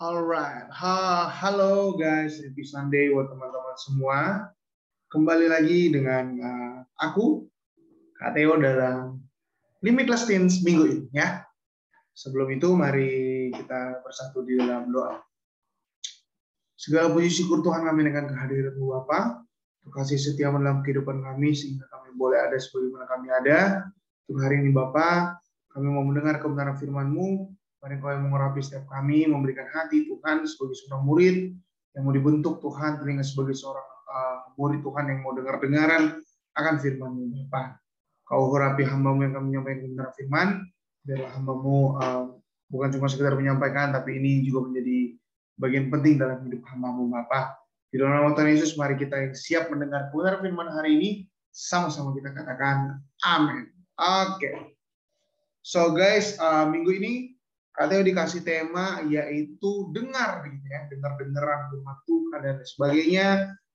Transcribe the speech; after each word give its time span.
Alright, 0.00 0.64
ha, 0.72 1.28
halo 1.28 1.92
guys, 1.92 2.40
happy 2.40 2.64
Sunday 2.64 3.12
buat 3.12 3.28
teman-teman 3.28 3.76
semua. 3.76 4.48
Kembali 5.12 5.44
lagi 5.44 5.92
dengan 5.92 6.40
uh, 6.40 6.76
aku, 6.96 7.44
Kak 8.16 8.32
Theo 8.32 8.56
dalam 8.56 9.20
Limitless 9.84 10.24
Teens 10.24 10.64
minggu 10.64 10.88
ini 10.88 11.04
ya. 11.12 11.44
Sebelum 12.16 12.48
itu 12.48 12.72
mari 12.72 13.52
kita 13.52 14.00
bersatu 14.00 14.40
di 14.40 14.56
dalam 14.56 14.88
doa. 14.88 15.20
Segala 16.80 17.12
puji 17.12 17.28
syukur 17.28 17.60
Tuhan 17.60 17.84
kami 17.84 18.08
dengan 18.08 18.24
kehadiran 18.24 18.80
Bapa. 18.80 19.44
Kasih 19.84 20.16
setia 20.16 20.48
dalam 20.48 20.80
kehidupan 20.80 21.20
kami 21.20 21.52
sehingga 21.52 21.84
kami 21.92 22.16
boleh 22.16 22.40
ada 22.40 22.56
sebagaimana 22.56 23.04
kami 23.04 23.28
ada. 23.36 23.84
Untuk 24.24 24.48
hari 24.48 24.64
ini 24.64 24.72
Bapak, 24.72 25.44
kami 25.76 25.92
mau 25.92 26.08
mendengar 26.08 26.40
kebenaran 26.40 26.80
firman-Mu, 26.80 27.59
Mari 27.80 27.96
kau 27.96 28.12
yang 28.12 28.28
mengurapi 28.28 28.60
setiap 28.60 28.84
kami, 28.92 29.24
memberikan 29.24 29.64
hati 29.72 30.04
Tuhan 30.04 30.44
sebagai 30.44 30.76
seorang 30.84 31.00
murid 31.00 31.36
yang 31.96 32.02
mau 32.04 32.12
dibentuk 32.12 32.60
Tuhan, 32.60 33.00
telinga 33.00 33.24
sebagai 33.24 33.56
seorang 33.56 33.88
uh, 34.04 34.52
murid 34.60 34.84
Tuhan 34.84 35.08
yang 35.08 35.24
mau 35.24 35.32
dengar-dengaran 35.32 36.20
akan 36.60 36.74
firman-Mu 36.76 37.48
Bapa. 37.48 37.80
Kau 38.28 38.52
urapi 38.52 38.84
hamba-Mu 38.84 39.24
yang 39.24 39.32
kami 39.32 39.46
menyampaikan 39.56 39.80
kebenaran 39.88 40.12
firman, 40.12 40.48
biarlah 41.08 41.30
hamba-Mu 41.40 41.76
uh, 41.96 42.24
bukan 42.68 42.88
cuma 43.00 43.08
sekedar 43.08 43.32
menyampaikan, 43.32 43.96
tapi 43.96 44.20
ini 44.20 44.44
juga 44.44 44.68
menjadi 44.68 45.16
bagian 45.56 45.88
penting 45.88 46.20
dalam 46.20 46.44
hidup 46.44 46.60
hamba-Mu 46.68 47.08
Bapa. 47.08 47.56
Di 47.88 47.96
dalam 47.96 48.12
nama 48.12 48.36
Tuhan 48.36 48.54
Yesus, 48.54 48.76
mari 48.76 49.00
kita 49.00 49.16
yang 49.16 49.32
siap 49.32 49.72
mendengar 49.72 50.12
kebenaran 50.12 50.44
firman 50.44 50.68
hari 50.68 51.00
ini, 51.00 51.10
sama-sama 51.48 52.12
kita 52.12 52.30
katakan 52.36 53.00
amin. 53.24 53.72
Oke. 53.96 54.36
Okay. 54.36 54.54
So 55.64 55.96
guys, 55.96 56.36
uh, 56.38 56.68
minggu 56.68 56.92
ini 57.02 57.39
katanya 57.70 58.04
dikasih 58.06 58.42
tema 58.42 59.00
yaitu 59.06 59.70
dengar 59.94 60.42
gitu 60.46 60.66
ya 60.66 60.90
dengar 60.90 61.14
dengaran 61.16 61.70
firman 61.70 61.98
Tuhan 62.06 62.40
dan 62.42 62.56
sebagainya. 62.66 63.26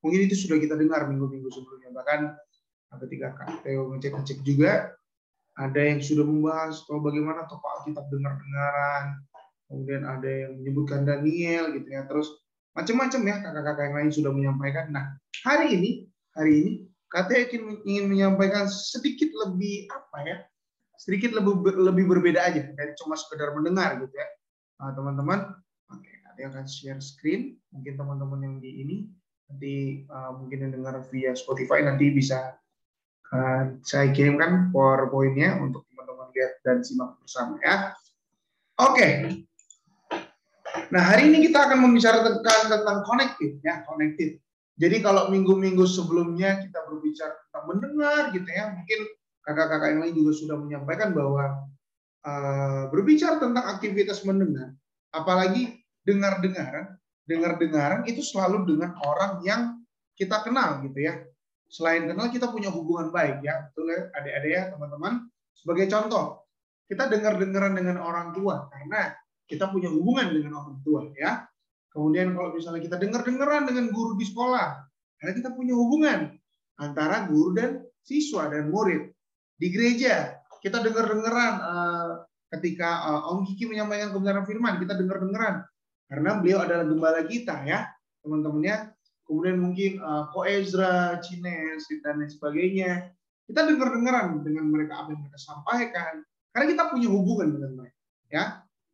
Mungkin 0.04 0.30
itu 0.30 0.36
sudah 0.46 0.62
kita 0.62 0.78
dengar 0.78 1.10
minggu-minggu 1.10 1.50
sebelumnya. 1.50 1.90
Bahkan 1.96 2.20
ketika 3.08 3.34
Kak 3.36 3.66
Theo 3.66 3.92
ngecek 3.92 4.14
ngecek 4.14 4.40
juga. 4.46 4.94
Ada 5.56 5.80
yang 5.88 6.04
sudah 6.04 6.28
membahas 6.28 6.84
oh, 6.92 7.00
bagaimana 7.00 7.48
tokoh 7.48 7.64
Alkitab 7.80 8.12
dengar-dengaran. 8.12 9.24
Kemudian 9.72 10.04
ada 10.04 10.28
yang 10.28 10.60
menyebutkan 10.60 11.08
Daniel 11.08 11.72
gitu 11.80 11.96
ya. 11.96 12.04
Terus 12.12 12.28
macam-macam 12.76 13.22
ya 13.24 13.36
kakak-kakak 13.40 13.84
yang 13.88 13.96
lain 13.96 14.12
sudah 14.12 14.32
menyampaikan. 14.36 14.92
Nah 14.92 15.16
hari 15.48 15.80
ini 15.80 15.92
hari 16.36 16.52
ini 16.60 16.72
Theo 17.08 17.48
ingin 17.88 18.12
menyampaikan 18.12 18.68
sedikit 18.68 19.32
lebih 19.48 19.88
apa 19.88 20.18
ya 20.28 20.38
sedikit 20.98 21.36
lebih 21.36 21.76
lebih 21.76 22.06
berbeda 22.08 22.42
aja 22.42 22.66
dari 22.74 22.92
cuma 23.00 23.16
sekedar 23.20 23.52
mendengar 23.54 24.00
gitu 24.02 24.16
ya. 24.16 24.28
Nah, 24.82 24.92
teman-teman 24.92 25.40
oke 25.92 26.12
nanti 26.28 26.42
akan 26.44 26.66
share 26.68 27.02
screen. 27.04 27.56
Mungkin 27.72 27.96
teman-teman 27.96 28.40
yang 28.44 28.56
di 28.60 28.72
ini 28.84 28.98
nanti 29.46 30.04
uh, 30.10 30.34
mungkin 30.36 30.68
yang 30.68 30.72
dengar 30.82 31.00
via 31.14 31.38
Spotify 31.38 31.86
nanti 31.86 32.10
bisa 32.10 32.58
uh, 33.32 33.78
saya 33.86 34.10
kirimkan 34.12 34.74
powerpointnya 34.74 35.62
untuk 35.62 35.86
teman-teman 35.94 36.28
lihat 36.34 36.54
dan 36.66 36.82
simak 36.82 37.16
bersama 37.22 37.56
ya. 37.62 37.94
Oke. 38.82 39.08
Nah 40.92 41.04
hari 41.08 41.32
ini 41.32 41.48
kita 41.48 41.72
akan 41.72 41.88
membicarakan 41.88 42.44
tentang 42.44 43.00
connected 43.08 43.64
ya 43.64 43.86
connected. 43.88 44.42
Jadi 44.76 45.00
kalau 45.00 45.32
minggu-minggu 45.32 45.88
sebelumnya 45.88 46.60
kita 46.60 46.84
berbicara 46.84 47.32
tentang 47.48 47.64
mendengar 47.72 48.22
gitu 48.36 48.50
ya 48.52 48.76
mungkin 48.76 49.00
kakak-kakak 49.46 49.94
yang 49.94 50.02
lain 50.02 50.16
juga 50.18 50.32
sudah 50.34 50.58
menyampaikan 50.58 51.14
bahwa 51.14 51.70
uh, 52.26 52.84
berbicara 52.90 53.38
tentang 53.38 53.66
aktivitas 53.78 54.26
mendengar, 54.26 54.74
apalagi 55.14 55.86
dengar-dengaran, 56.02 56.98
dengar-dengaran 57.30 58.02
itu 58.10 58.26
selalu 58.26 58.66
dengan 58.66 58.98
orang 59.06 59.46
yang 59.46 59.62
kita 60.18 60.42
kenal 60.42 60.82
gitu 60.82 60.98
ya. 60.98 61.22
Selain 61.70 62.10
kenal 62.10 62.34
kita 62.34 62.50
punya 62.50 62.74
hubungan 62.74 63.14
baik 63.14 63.46
ya, 63.46 63.70
betul 63.70 63.90
ya 63.94 64.10
adik-adik 64.18 64.52
ya 64.52 64.64
teman-teman. 64.74 65.30
Sebagai 65.54 65.86
contoh, 65.94 66.46
kita 66.90 67.10
dengar-dengaran 67.10 67.74
dengan 67.78 68.02
orang 68.02 68.34
tua 68.34 68.70
karena 68.70 69.14
kita 69.46 69.70
punya 69.70 69.94
hubungan 69.94 70.34
dengan 70.34 70.58
orang 70.58 70.78
tua 70.82 71.06
ya. 71.14 71.46
Kemudian 71.94 72.36
kalau 72.36 72.52
misalnya 72.52 72.84
kita 72.84 72.98
dengar-dengaran 73.00 73.72
dengan 73.72 73.88
guru 73.94 74.20
di 74.20 74.28
sekolah, 74.28 74.84
karena 75.22 75.32
kita 75.32 75.50
punya 75.56 75.74
hubungan 75.78 76.36
antara 76.76 77.24
guru 77.32 77.56
dan 77.56 77.88
siswa 78.04 78.52
dan 78.52 78.68
murid 78.68 79.15
di 79.56 79.68
gereja 79.72 80.46
kita 80.66 80.82
dengar-dengaran 80.82 81.54
uh, 81.62 82.12
ketika 82.58 83.06
uh, 83.06 83.30
Om 83.30 83.46
Kiki 83.46 83.70
menyampaikan 83.70 84.10
kebenaran 84.10 84.50
firman, 84.50 84.82
kita 84.82 84.98
dengar-dengaran 84.98 85.62
karena 86.10 86.42
beliau 86.42 86.66
adalah 86.66 86.86
gembala 86.90 87.22
kita 87.30 87.62
ya, 87.70 87.86
teman-temannya. 88.26 88.98
Kemudian 89.26 89.58
mungkin 89.62 89.92
uh, 90.02 90.30
Ko 90.34 90.42
Ezra, 90.46 91.22
Cines 91.22 91.86
dan 92.02 92.22
lain 92.22 92.30
sebagainya. 92.34 93.14
Kita 93.46 93.62
dengar-dengaran 93.62 94.42
dengan 94.42 94.66
mereka 94.74 95.06
apa 95.06 95.14
yang 95.14 95.22
mereka 95.22 95.38
sampaikan 95.38 96.26
karena 96.50 96.66
kita 96.66 96.84
punya 96.90 97.10
hubungan 97.14 97.48
dengan 97.54 97.72
mereka 97.78 98.02
ya. 98.34 98.44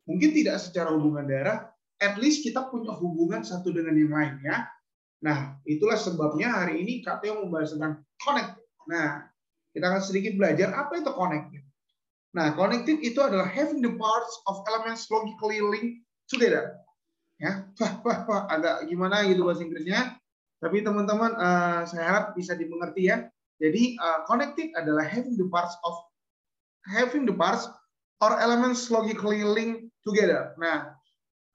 Mungkin 0.04 0.30
tidak 0.36 0.60
secara 0.60 0.92
hubungan 0.92 1.24
darah, 1.24 1.72
at 2.04 2.20
least 2.20 2.44
kita 2.44 2.68
punya 2.68 2.92
hubungan 2.92 3.40
satu 3.40 3.72
dengan 3.72 3.96
yang 3.96 4.12
lain 4.12 4.34
ya. 4.44 4.68
Nah, 5.24 5.56
itulah 5.64 5.96
sebabnya 5.96 6.52
hari 6.52 6.84
ini 6.84 7.00
KTO 7.00 7.48
membahas 7.48 7.72
tentang 7.72 8.04
connect. 8.20 8.60
Nah, 8.90 9.31
kita 9.72 9.84
akan 9.88 10.02
sedikit 10.04 10.36
belajar 10.36 10.72
apa 10.76 11.00
itu 11.00 11.10
connected. 11.12 11.62
Nah, 12.32 12.56
connected 12.56 13.00
itu 13.04 13.20
adalah 13.20 13.44
having 13.44 13.84
the 13.84 13.92
parts 14.00 14.32
of 14.48 14.64
elements 14.68 15.04
logically 15.12 15.60
linked 15.60 16.00
together. 16.28 16.76
Ya, 17.36 17.68
wah, 17.76 17.92
wah, 18.04 18.18
wah, 18.24 18.42
agak 18.48 18.88
gimana 18.88 19.26
gitu 19.28 19.44
bahasa 19.44 19.64
Inggrisnya. 19.66 20.16
Tapi 20.62 20.80
teman-teman, 20.80 21.34
uh, 21.36 21.82
saya 21.84 22.04
harap 22.06 22.24
bisa 22.38 22.54
dimengerti 22.54 23.10
ya. 23.10 23.26
Jadi, 23.58 23.98
uh, 23.98 24.24
connected 24.24 24.72
adalah 24.78 25.04
having 25.04 25.34
the 25.36 25.48
parts 25.50 25.74
of 25.82 25.94
having 26.86 27.26
the 27.26 27.34
parts 27.34 27.66
or 28.22 28.38
elements 28.38 28.86
logically 28.88 29.42
linked 29.42 29.90
together. 30.06 30.54
Nah, 30.56 30.94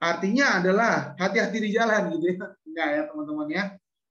artinya 0.04 0.60
adalah 0.60 1.16
hati-hati 1.16 1.58
di 1.58 1.70
jalan 1.74 2.14
gitu 2.14 2.36
ya. 2.36 2.36
Enggak 2.68 2.88
ya, 2.92 3.02
teman-teman 3.08 3.48
ya. 3.50 3.64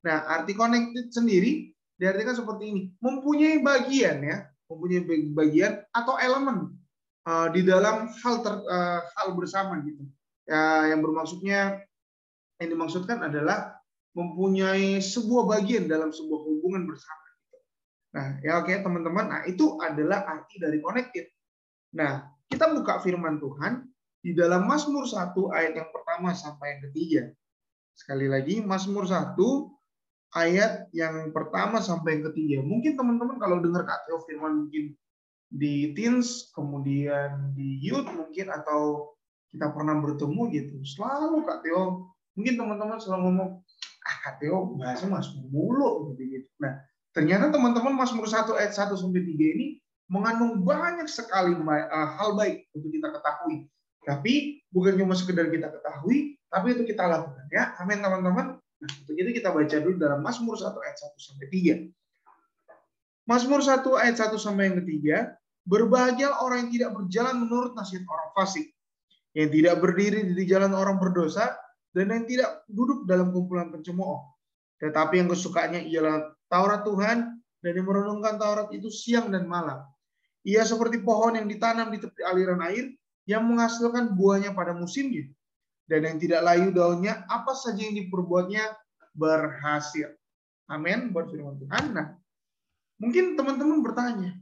Nah, 0.03 0.19
arti 0.33 0.53
connected 0.57 1.13
sendiri 1.13 1.76
diartikan 1.97 2.37
seperti 2.37 2.65
ini. 2.71 2.83
Mempunyai 3.01 3.61
bagian 3.61 4.21
ya 4.23 4.47
mempunyai 4.67 5.03
bagian 5.31 5.73
atau 5.95 6.19
elemen 6.19 6.75
uh, 7.27 7.49
di 7.55 7.63
dalam 7.63 8.11
hal 8.11 8.35
ter, 8.43 8.55
uh, 8.67 9.01
hal 9.19 9.29
bersama 9.39 9.79
gitu. 9.87 10.03
Ya 10.47 10.95
yang 10.95 11.03
bermaksudnya 11.03 11.83
yang 12.63 12.69
dimaksudkan 12.75 13.23
adalah 13.23 13.79
mempunyai 14.17 15.03
sebuah 15.03 15.45
bagian 15.45 15.91
dalam 15.91 16.09
sebuah 16.09 16.41
hubungan 16.41 16.89
bersama 16.89 17.21
gitu. 17.37 17.59
nah 18.17 18.27
ya 18.41 18.53
oke 18.63 18.71
okay, 18.71 18.81
teman-teman. 18.81 19.27
Nah 19.29 19.41
itu 19.45 19.77
adalah 19.83 20.25
arti 20.27 20.59
dari 20.59 20.79
connected 20.83 21.31
nah 21.95 22.29
kita 22.51 22.71
buka 22.75 23.01
firman 23.03 23.39
Tuhan 23.43 23.87
di 24.23 24.35
dalam 24.35 24.67
Mazmur 24.67 25.07
1 25.07 25.35
ayat 25.55 25.73
yang 25.79 25.91
pertama 25.95 26.35
sampai 26.35 26.77
yang 26.77 26.81
ketiga. 26.91 27.23
Sekali 27.95 28.27
lagi 28.27 28.59
Mazmur 28.61 29.07
1 29.07 29.39
ayat 30.35 30.91
yang 30.91 31.31
pertama 31.31 31.79
sampai 31.79 32.19
yang 32.19 32.25
ketiga. 32.33 32.59
Mungkin 32.65 32.99
teman-teman 32.99 33.37
kalau 33.39 33.63
dengar 33.63 33.87
Theo 33.87 34.19
firman 34.27 34.67
mungkin 34.67 34.97
di 35.47 35.95
teens, 35.95 36.51
kemudian 36.51 37.55
di 37.55 37.79
youth 37.79 38.09
mungkin 38.11 38.51
atau 38.51 39.15
kita 39.55 39.71
pernah 39.71 39.95
bertemu 40.03 40.43
gitu. 40.51 40.77
Selalu 40.83 41.47
Theo, 41.63 42.11
mungkin 42.35 42.55
teman-teman 42.59 42.99
selalu 42.99 43.21
ngomong, 43.31 43.51
ah 44.03 44.35
Theo 44.43 44.75
bahasa 44.75 45.07
masuk 45.07 45.47
mulu 45.49 46.11
gitu 46.13 46.23
gitu. 46.27 46.49
Nah, 46.59 46.83
ternyata 47.15 47.55
teman-teman 47.55 47.95
Mazmur 47.95 48.27
1 48.27 48.59
ayat 48.59 48.75
1 48.75 48.99
sampai 48.99 49.23
3 49.23 49.55
ini 49.57 49.67
mengandung 50.07 50.63
banyak 50.63 51.11
sekali 51.11 51.55
uh, 51.59 52.09
hal 52.19 52.39
baik 52.39 52.67
untuk 52.75 52.91
kita 52.95 53.11
ketahui. 53.11 53.67
Tapi 54.07 54.63
bukan 54.71 54.95
cuma 55.03 55.19
sekedar 55.19 55.51
kita 55.51 55.67
ketahui, 55.67 56.39
tapi 56.47 56.79
itu 56.79 56.87
kita 56.87 57.11
lakukan 57.11 57.47
ya. 57.51 57.75
Amin 57.83 57.99
teman-teman. 57.99 58.63
Untuk 59.17 59.33
itu 59.33 59.41
kita 59.41 59.49
baca 59.49 59.77
dulu 59.81 59.97
dalam 59.97 60.21
Mazmur 60.21 60.61
1 60.61 60.77
ayat 60.77 60.97
1 61.01 61.17
sampai 61.17 61.49
3. 61.49 61.89
Mazmur 63.25 63.65
1 63.65 63.81
ayat 63.97 64.17
1 64.21 64.37
sampai 64.37 64.69
yang 64.69 64.77
ketiga, 64.85 65.17
berbahagia 65.65 66.37
orang 66.37 66.69
yang 66.69 66.73
tidak 66.77 66.91
berjalan 67.01 67.49
menurut 67.49 67.73
nasihat 67.73 68.05
orang 68.13 68.29
fasik, 68.37 68.77
yang 69.33 69.49
tidak 69.49 69.81
berdiri 69.81 70.21
di 70.37 70.45
jalan 70.45 70.77
orang 70.77 71.01
berdosa, 71.01 71.57
dan 71.97 72.13
yang 72.13 72.29
tidak 72.29 72.61
duduk 72.69 73.09
dalam 73.09 73.33
kumpulan 73.33 73.73
pencemooh. 73.73 74.21
Tetapi 74.85 75.25
yang 75.25 75.33
kesukaannya 75.33 75.89
ialah 75.89 76.37
Taurat 76.53 76.85
Tuhan, 76.85 77.41
dan 77.65 77.73
yang 77.73 77.89
merenungkan 77.89 78.37
Taurat 78.37 78.69
itu 78.77 78.93
siang 78.93 79.33
dan 79.33 79.49
malam. 79.49 79.81
Ia 80.45 80.61
seperti 80.61 81.01
pohon 81.01 81.41
yang 81.41 81.49
ditanam 81.49 81.89
di 81.89 82.05
tepi 82.05 82.21
aliran 82.21 82.61
air, 82.69 82.93
yang 83.25 83.49
menghasilkan 83.49 84.13
buahnya 84.13 84.53
pada 84.53 84.77
musimnya 84.77 85.25
dan 85.87 86.05
yang 86.05 86.19
tidak 86.19 86.43
layu 86.43 86.69
daunnya, 86.75 87.25
apa 87.31 87.55
saja 87.55 87.79
yang 87.79 87.97
diperbuatnya 87.97 88.86
berhasil. 89.17 90.13
Amin 90.69 91.11
buat 91.11 91.33
firman 91.33 91.57
Tuhan. 91.59 91.85
Nah, 91.97 92.15
mungkin 93.01 93.35
teman-teman 93.35 93.81
bertanya, 93.81 94.37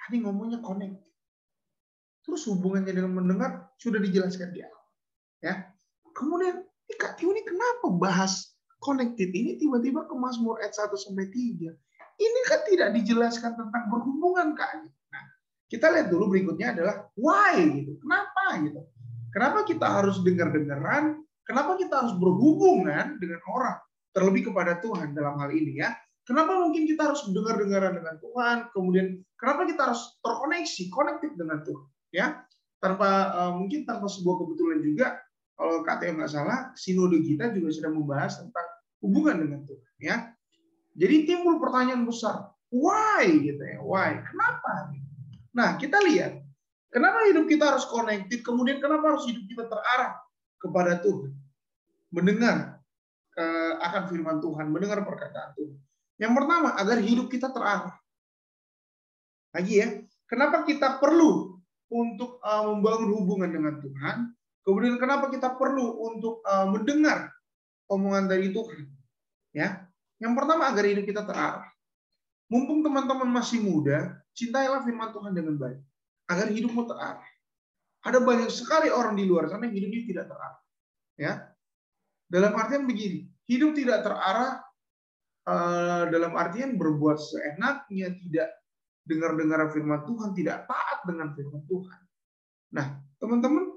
tadi 0.00 0.22
ngomongnya 0.24 0.64
connect. 0.64 0.96
Terus 2.22 2.46
hubungannya 2.46 2.94
dengan 2.94 3.12
mendengar 3.18 3.70
sudah 3.76 3.98
dijelaskan 3.98 4.54
di 4.54 4.62
awal. 4.62 4.84
Ya. 5.42 5.54
Kemudian, 6.14 6.62
Kak 6.92 7.18
Tio 7.18 7.32
ini 7.34 7.42
kenapa 7.42 7.88
bahas 7.98 8.54
connected 8.78 9.32
ini 9.32 9.58
tiba-tiba 9.58 10.06
ke 10.06 10.14
Mazmur 10.14 10.60
ayat 10.62 10.76
1 10.76 10.94
sampai 10.94 11.26
3? 11.30 11.72
Ini 12.20 12.40
kan 12.46 12.60
tidak 12.68 12.88
dijelaskan 12.94 13.58
tentang 13.58 13.84
berhubungan 13.90 14.54
Kak. 14.54 14.70
Nah, 14.86 15.24
kita 15.66 15.90
lihat 15.90 16.12
dulu 16.12 16.30
berikutnya 16.30 16.76
adalah 16.78 17.10
why 17.18 17.58
gitu. 17.58 17.98
Kenapa 17.98 18.62
gitu? 18.62 18.80
Kenapa 19.32 19.58
kita 19.64 19.86
harus 19.88 20.20
dengar-dengaran? 20.20 21.24
Kenapa 21.42 21.74
kita 21.74 22.04
harus 22.04 22.14
berhubungan 22.18 23.18
dengan 23.18 23.40
orang? 23.50 23.76
Terlebih 24.12 24.52
kepada 24.52 24.78
Tuhan 24.78 25.16
dalam 25.16 25.40
hal 25.40 25.50
ini 25.50 25.80
ya. 25.80 25.90
Kenapa 26.22 26.54
mungkin 26.54 26.86
kita 26.86 27.10
harus 27.10 27.26
dengar-dengaran 27.34 27.98
dengan 27.98 28.14
Tuhan? 28.22 28.56
Kemudian 28.70 29.06
kenapa 29.34 29.66
kita 29.66 29.90
harus 29.90 30.02
terkoneksi, 30.22 30.82
connected 30.94 31.34
dengan 31.34 31.66
Tuhan? 31.66 31.86
Ya, 32.14 32.26
tanpa 32.78 33.08
uh, 33.34 33.52
mungkin 33.58 33.82
tanpa 33.82 34.06
sebuah 34.06 34.46
kebetulan 34.46 34.78
juga 34.84 35.06
kalau 35.58 35.82
KTM 35.82 36.22
nggak 36.22 36.30
salah, 36.30 36.70
sinode 36.78 37.18
kita 37.26 37.50
juga 37.50 37.74
sudah 37.74 37.90
membahas 37.90 38.38
tentang 38.38 38.66
hubungan 39.02 39.36
dengan 39.42 39.60
Tuhan. 39.66 39.92
Ya, 39.98 40.16
jadi 40.94 41.26
timbul 41.26 41.58
pertanyaan 41.58 42.06
besar, 42.06 42.54
why 42.70 43.26
gitu 43.26 43.58
ya, 43.58 43.82
why? 43.82 44.22
Kenapa? 44.22 44.94
Nah, 45.56 45.74
kita 45.80 45.98
lihat 46.06 46.42
Kenapa 46.92 47.24
hidup 47.24 47.48
kita 47.48 47.72
harus 47.72 47.88
connected? 47.88 48.44
Kemudian 48.44 48.76
kenapa 48.76 49.16
harus 49.16 49.24
hidup 49.24 49.48
kita 49.48 49.64
terarah 49.64 50.12
kepada 50.62 51.02
Tuhan? 51.02 51.34
Mendengar 52.14 52.78
eh, 53.34 53.74
akan 53.82 54.02
firman 54.06 54.38
Tuhan, 54.38 54.70
mendengar 54.70 55.02
perkataan 55.02 55.50
Tuhan. 55.58 55.78
Yang 56.22 56.32
pertama, 56.38 56.68
agar 56.78 56.98
hidup 57.02 57.26
kita 57.26 57.50
terarah. 57.50 57.98
Lagi 59.52 59.74
ya, 59.82 59.88
kenapa 60.30 60.62
kita 60.62 61.02
perlu 61.02 61.58
untuk 61.90 62.38
eh, 62.38 62.64
membangun 62.70 63.10
hubungan 63.18 63.50
dengan 63.50 63.74
Tuhan? 63.82 64.16
Kemudian 64.62 64.94
kenapa 65.02 65.26
kita 65.34 65.58
perlu 65.58 65.98
untuk 66.06 66.40
eh, 66.46 66.66
mendengar 66.70 67.34
omongan 67.90 68.30
dari 68.30 68.54
Tuhan? 68.54 68.86
Ya, 69.52 69.90
yang 70.22 70.38
pertama 70.38 70.70
agar 70.70 70.86
hidup 70.86 71.04
kita 71.04 71.26
terarah. 71.26 71.66
Mumpung 72.46 72.84
teman-teman 72.84 73.26
masih 73.26 73.64
muda, 73.64 74.20
cintailah 74.36 74.84
firman 74.84 75.10
Tuhan 75.10 75.32
dengan 75.32 75.56
baik 75.56 75.80
agar 76.28 76.46
hidupmu 76.48 76.84
terarah. 76.84 77.31
Ada 78.02 78.18
banyak 78.18 78.50
sekali 78.50 78.90
orang 78.90 79.14
di 79.14 79.24
luar 79.26 79.46
sana 79.46 79.70
yang 79.70 79.78
hidupnya 79.78 80.02
tidak 80.10 80.24
terarah. 80.30 80.60
Ya, 81.14 81.32
dalam 82.32 82.56
artian 82.56 82.88
begini, 82.88 83.28
hidup 83.46 83.76
tidak 83.76 84.02
terarah 84.02 84.64
uh, 85.44 86.08
dalam 86.08 86.32
artian 86.34 86.80
berbuat 86.80 87.20
seenaknya, 87.20 88.16
tidak 88.26 88.48
dengar-dengar 89.04 89.68
firman 89.70 90.02
Tuhan, 90.08 90.32
tidak 90.32 90.64
taat 90.64 90.98
dengan 91.04 91.36
firman 91.36 91.62
Tuhan. 91.68 92.00
Nah, 92.72 92.86
teman-teman 93.20 93.76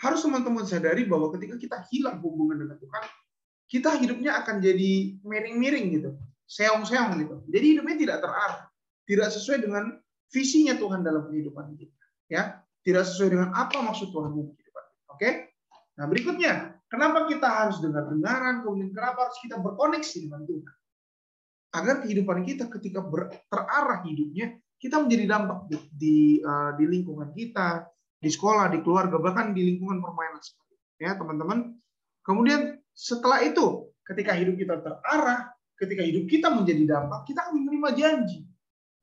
harus 0.00 0.20
teman-teman 0.22 0.64
sadari 0.64 1.04
bahwa 1.04 1.28
ketika 1.36 1.58
kita 1.58 1.76
hilang 1.90 2.22
hubungan 2.22 2.62
dengan 2.64 2.78
Tuhan, 2.78 3.02
kita 3.66 3.90
hidupnya 3.98 4.38
akan 4.40 4.62
jadi 4.62 5.20
miring-miring 5.26 5.86
gitu, 6.00 6.10
seong-seong 6.46 7.18
gitu. 7.20 7.36
Jadi 7.50 7.66
hidupnya 7.76 7.96
tidak 7.98 8.16
terarah, 8.22 8.62
tidak 9.04 9.28
sesuai 9.34 9.66
dengan 9.66 9.98
visinya 10.30 10.78
Tuhan 10.78 11.02
dalam 11.02 11.26
kehidupan 11.26 11.74
kita. 11.74 12.00
Ya, 12.30 12.62
tidak 12.80 13.04
sesuai 13.08 13.30
dengan 13.36 13.48
apa 13.52 13.78
maksud 13.80 14.08
Tuhan 14.12 14.32
dalam 14.32 14.52
kehidupan. 14.56 14.84
Oke? 15.12 15.30
Nah, 16.00 16.04
berikutnya, 16.08 16.52
kenapa 16.88 17.28
kita 17.28 17.48
harus 17.48 17.76
dengar-dengaran, 17.84 18.64
kemudian 18.64 18.90
kenapa 18.94 19.28
harus 19.28 19.38
kita 19.44 19.60
berkoneksi 19.60 20.16
dengan 20.24 20.42
Tuhan? 20.48 20.76
Agar 21.70 21.94
kehidupan 22.02 22.38
kita 22.48 22.64
ketika 22.72 23.04
ber, 23.04 23.30
terarah 23.52 24.00
hidupnya, 24.02 24.56
kita 24.80 24.96
menjadi 24.96 25.24
dampak 25.28 25.68
di, 25.68 25.76
di, 25.92 26.18
uh, 26.40 26.72
di 26.74 26.84
lingkungan 26.88 27.30
kita, 27.36 27.84
di 28.16 28.32
sekolah, 28.32 28.72
di 28.72 28.80
keluarga, 28.80 29.20
bahkan 29.20 29.52
di 29.52 29.76
lingkungan 29.76 30.00
permainan 30.00 30.40
seperti 30.40 30.72
itu. 30.72 30.88
Ya, 31.04 31.12
teman-teman. 31.20 31.76
Kemudian 32.24 32.80
setelah 32.96 33.44
itu, 33.44 33.92
ketika 34.08 34.32
hidup 34.34 34.56
kita 34.56 34.80
terarah, 34.80 35.52
ketika 35.76 36.00
hidup 36.00 36.24
kita 36.26 36.48
menjadi 36.48 36.96
dampak, 36.96 37.28
kita 37.28 37.44
akan 37.44 37.54
menerima 37.60 37.88
janji. 37.92 38.48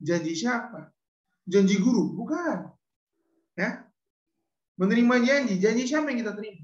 Janji 0.02 0.34
siapa? 0.34 0.90
janji 1.48 1.80
guru, 1.80 2.12
bukan. 2.12 2.68
Ya. 3.58 3.82
Menerima 4.78 5.14
janji, 5.26 5.58
janji 5.58 5.90
siapa 5.90 6.14
yang 6.14 6.22
kita 6.22 6.38
terima? 6.38 6.62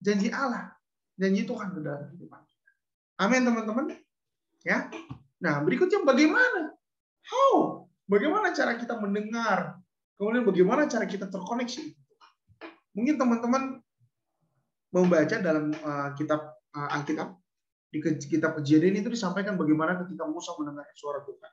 Janji 0.00 0.32
Allah, 0.32 0.72
janji 1.20 1.44
Tuhan 1.44 1.76
ke 1.76 1.84
dalam 1.84 2.08
kehidupan. 2.08 2.40
Amin 3.20 3.44
teman-teman. 3.44 3.92
Ya. 4.64 4.88
Nah, 5.44 5.60
berikutnya 5.60 6.00
bagaimana? 6.00 6.72
How? 7.28 7.84
Bagaimana 8.08 8.56
cara 8.56 8.80
kita 8.80 8.96
mendengar? 8.96 9.76
Kemudian 10.16 10.48
bagaimana 10.48 10.88
cara 10.88 11.04
kita 11.04 11.28
terkoneksi? 11.28 11.92
Mungkin 12.96 13.20
teman-teman 13.20 13.84
membaca 14.90 15.36
dalam 15.38 15.76
uh, 15.84 16.16
kitab 16.16 16.56
uh, 16.72 16.96
Alkitab 16.96 17.36
di 17.92 18.00
kitab 18.02 18.56
kejadian 18.58 19.04
itu 19.04 19.12
disampaikan 19.12 19.60
bagaimana 19.60 20.00
ketika 20.00 20.24
Musa 20.24 20.56
mendengar 20.56 20.88
suara 20.96 21.20
Tuhan. 21.28 21.52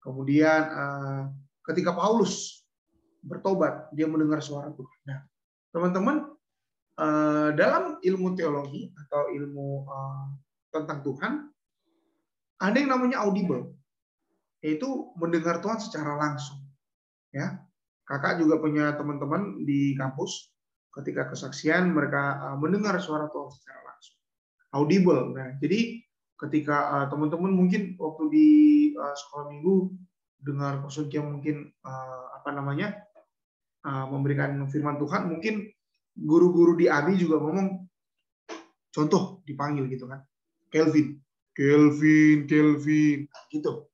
Kemudian 0.00 0.62
uh, 0.72 1.22
ketika 1.70 1.92
Paulus 1.92 2.65
bertobat, 3.26 3.90
dia 3.92 4.06
mendengar 4.06 4.38
suara 4.38 4.70
Tuhan. 4.70 5.00
Nah, 5.10 5.18
teman-teman, 5.74 6.16
eh, 6.96 7.48
dalam 7.58 7.98
ilmu 8.00 8.38
teologi 8.38 8.94
atau 8.94 9.28
ilmu 9.34 9.68
eh, 9.84 10.24
tentang 10.70 11.02
Tuhan, 11.02 11.32
ada 12.56 12.76
yang 12.78 12.90
namanya 12.94 13.26
audible, 13.26 13.76
yaitu 14.64 15.12
mendengar 15.18 15.60
Tuhan 15.60 15.82
secara 15.82 16.16
langsung. 16.16 16.62
Ya, 17.34 17.60
kakak 18.08 18.40
juga 18.40 18.62
punya 18.62 18.96
teman-teman 18.96 19.66
di 19.66 19.92
kampus, 19.98 20.48
ketika 20.96 21.28
kesaksian 21.28 21.92
mereka 21.92 22.40
eh, 22.40 22.56
mendengar 22.56 22.96
suara 23.02 23.28
Tuhan 23.28 23.50
secara 23.52 23.80
langsung. 23.84 24.16
Audible. 24.72 25.34
Nah, 25.34 25.48
jadi 25.60 26.00
ketika 26.36 27.08
teman-teman 27.08 27.48
mungkin 27.48 27.96
waktu 27.96 28.24
di 28.28 28.48
sekolah 28.92 29.48
minggu 29.56 29.88
dengar 30.36 30.84
yang 31.08 31.32
mungkin 31.32 31.72
apa 32.36 32.52
namanya 32.52 33.05
uh, 33.86 34.06
memberikan 34.10 34.66
firman 34.66 34.98
Tuhan 34.98 35.30
mungkin 35.30 35.70
guru-guru 36.18 36.74
di 36.74 36.90
Abi 36.90 37.14
juga 37.14 37.38
ngomong 37.38 37.86
contoh 38.90 39.46
dipanggil 39.46 39.86
gitu 39.86 40.10
kan. 40.10 40.26
Kelvin. 40.68 41.22
Kelvin 41.54 42.44
Kelvin 42.50 43.30
gitu. 43.48 43.86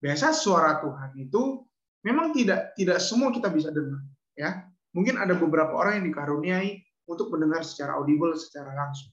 Biasa 0.00 0.32
suara 0.32 0.80
Tuhan 0.80 1.18
itu 1.18 1.66
memang 2.06 2.32
tidak 2.32 2.72
tidak 2.78 3.02
semua 3.02 3.34
kita 3.34 3.50
bisa 3.50 3.68
dengar 3.68 4.00
ya. 4.38 4.64
Mungkin 4.96 5.20
ada 5.20 5.36
beberapa 5.36 5.76
orang 5.76 6.00
yang 6.00 6.06
dikaruniai 6.14 6.80
untuk 7.04 7.28
mendengar 7.34 7.66
secara 7.66 7.98
audible 7.98 8.32
secara 8.38 8.72
langsung. 8.72 9.12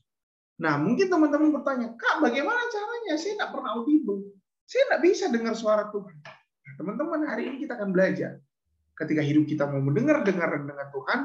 Nah 0.62 0.80
mungkin 0.80 1.12
teman-teman 1.12 1.52
bertanya 1.52 1.98
kak 2.00 2.24
bagaimana 2.24 2.62
caranya? 2.72 3.20
Saya 3.20 3.36
tidak 3.36 3.52
pernah 3.52 3.76
audible. 3.76 4.38
Saya 4.68 4.84
tidak 4.88 5.02
bisa 5.04 5.26
dengar 5.32 5.56
suara 5.56 5.88
Tuhan. 5.92 6.16
Teman-teman, 6.78 7.26
hari 7.26 7.50
ini 7.50 7.64
kita 7.64 7.80
akan 7.80 7.90
belajar. 7.90 8.38
Ketika 8.98 9.22
hidup 9.22 9.46
kita 9.46 9.70
mau 9.70 9.78
mendengar-dengar 9.78 10.58
dengan 10.58 10.90
Tuhan, 10.90 11.20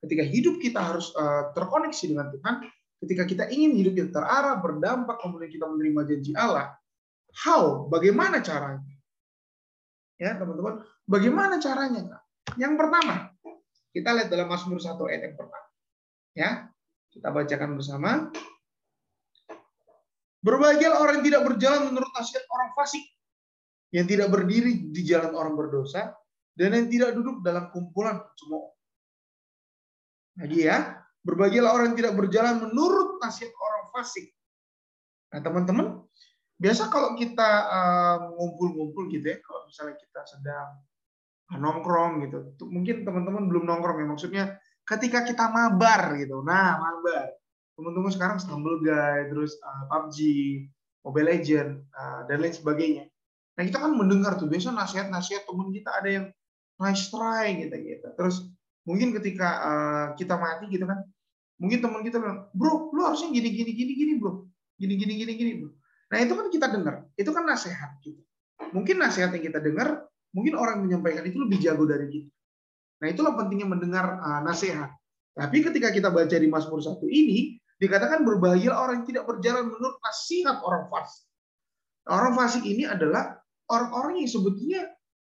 ketika 0.00 0.24
hidup 0.24 0.54
kita 0.64 0.80
harus 0.80 1.12
uh, 1.12 1.52
terkoneksi 1.52 2.04
dengan 2.08 2.32
Tuhan, 2.32 2.54
ketika 3.04 3.22
kita 3.28 3.44
ingin 3.52 3.76
hidup 3.76 3.94
yang 4.00 4.10
terarah, 4.10 4.56
berdampak, 4.58 5.20
kemudian 5.20 5.52
kita 5.52 5.68
menerima 5.68 6.00
janji 6.08 6.32
Allah, 6.32 6.72
how? 7.44 7.86
Bagaimana 7.92 8.40
caranya? 8.40 8.96
Ya, 10.18 10.34
teman-teman, 10.34 10.82
bagaimana 11.06 11.60
caranya? 11.62 12.24
Yang 12.58 12.74
pertama, 12.74 13.30
kita 13.94 14.08
lihat 14.18 14.28
dalam 14.32 14.48
Mazmur 14.50 14.80
1 14.80 14.98
ayat 15.06 15.22
yang 15.30 15.36
pertama. 15.36 15.68
Ya, 16.34 16.50
kita 17.12 17.28
bacakan 17.30 17.70
bersama. 17.78 18.10
Berbahagialah 20.38 20.98
orang 21.02 21.14
yang 21.20 21.26
tidak 21.34 21.42
berjalan 21.50 21.82
menurut 21.90 22.10
nasihat 22.14 22.46
orang 22.46 22.70
fasik, 22.78 23.02
yang 23.90 24.06
tidak 24.06 24.30
berdiri 24.30 24.90
di 24.94 25.02
jalan 25.02 25.34
orang 25.34 25.58
berdosa, 25.58 26.14
dan 26.58 26.74
yang 26.74 26.90
tidak 26.90 27.14
duduk 27.14 27.38
dalam 27.46 27.70
kumpulan 27.70 28.18
cemooh. 28.34 28.74
Lagi 30.42 30.66
ya, 30.66 30.98
berbagilah 31.22 31.70
orang 31.70 31.94
yang 31.94 31.98
tidak 32.02 32.14
berjalan 32.18 32.58
menurut 32.58 33.22
nasihat 33.22 33.54
orang 33.54 33.94
fasik. 33.94 34.26
Nah, 35.30 35.38
teman-teman, 35.38 36.02
biasa 36.58 36.90
kalau 36.90 37.14
kita 37.14 37.46
ngumpul-ngumpul 38.34 39.06
uh, 39.06 39.10
gitu 39.14 39.26
ya, 39.30 39.38
kalau 39.38 39.70
misalnya 39.70 39.94
kita 40.02 40.20
sedang 40.26 40.68
nongkrong 41.54 42.26
gitu, 42.26 42.38
mungkin 42.66 43.06
teman-teman 43.06 43.46
belum 43.46 43.62
nongkrong 43.62 44.02
ya, 44.02 44.06
maksudnya 44.10 44.44
ketika 44.82 45.22
kita 45.22 45.46
mabar 45.46 46.18
gitu. 46.18 46.42
Nah, 46.42 46.74
mabar. 46.82 47.38
Teman-teman 47.78 48.10
sekarang 48.10 48.42
Stumble 48.42 48.82
Guy, 48.82 49.30
terus 49.30 49.54
uh, 49.62 49.86
PUBG, 49.86 50.18
Mobile 51.06 51.28
Legend, 51.30 51.86
uh, 51.94 52.26
dan 52.26 52.42
lain 52.42 52.50
sebagainya. 52.50 53.06
Nah 53.58 53.66
kita 53.66 53.82
kan 53.82 53.90
mendengar 53.90 54.38
tuh 54.38 54.46
biasa 54.46 54.70
nasihat-nasihat 54.70 55.42
temen 55.42 55.74
kita 55.74 55.90
ada 55.90 56.06
yang 56.06 56.26
nice 56.78 57.10
try 57.10 57.54
gitu 57.58 57.74
gitu. 57.74 58.08
Terus 58.14 58.48
mungkin 58.88 59.12
ketika 59.18 59.48
uh, 59.60 60.06
kita 60.16 60.34
mati 60.38 60.70
gitu 60.72 60.88
kan, 60.88 61.04
mungkin 61.60 61.78
teman 61.84 62.00
kita 62.06 62.22
bilang, 62.22 62.48
bro, 62.54 62.94
lu 62.94 63.00
harusnya 63.04 63.28
gini 63.34 63.50
gini 63.52 63.72
gini 63.74 63.92
gini 63.94 64.12
bro, 64.16 64.46
gini 64.78 64.94
gini 64.96 65.12
gini 65.18 65.32
gini 65.34 65.52
bro. 65.62 65.70
Nah 66.08 66.18
itu 66.24 66.32
kan 66.32 66.46
kita 66.48 66.66
dengar, 66.72 66.94
itu 67.18 67.30
kan 67.34 67.44
nasihat 67.44 67.90
kita. 68.00 68.22
Mungkin 68.72 68.96
nasihat 68.96 69.30
yang 69.34 69.44
kita 69.44 69.60
dengar, 69.60 70.08
mungkin 70.32 70.56
orang 70.56 70.80
menyampaikan 70.80 71.24
itu 71.26 71.36
lebih 71.42 71.60
jago 71.60 71.84
dari 71.84 72.08
kita. 72.08 72.30
Nah 72.98 73.06
itulah 73.12 73.32
pentingnya 73.36 73.68
mendengar 73.68 74.18
uh, 74.18 74.40
nasihat. 74.42 74.90
Tapi 75.36 75.62
ketika 75.62 75.94
kita 75.94 76.10
baca 76.10 76.34
di 76.34 76.48
Mazmur 76.50 76.82
satu 76.82 77.06
ini, 77.06 77.62
Dikatakan 77.78 78.26
berbahagia 78.26 78.74
orang 78.74 79.02
yang 79.02 79.08
tidak 79.14 79.24
berjalan 79.30 79.70
menurut 79.70 80.02
nasihat 80.02 80.58
orang 80.66 80.90
fasik. 80.90 81.24
Orang 82.10 82.34
fasik 82.34 82.66
ini 82.66 82.82
adalah 82.90 83.38
orang-orang 83.70 84.26
yang 84.26 84.30
sebetulnya 84.34 84.82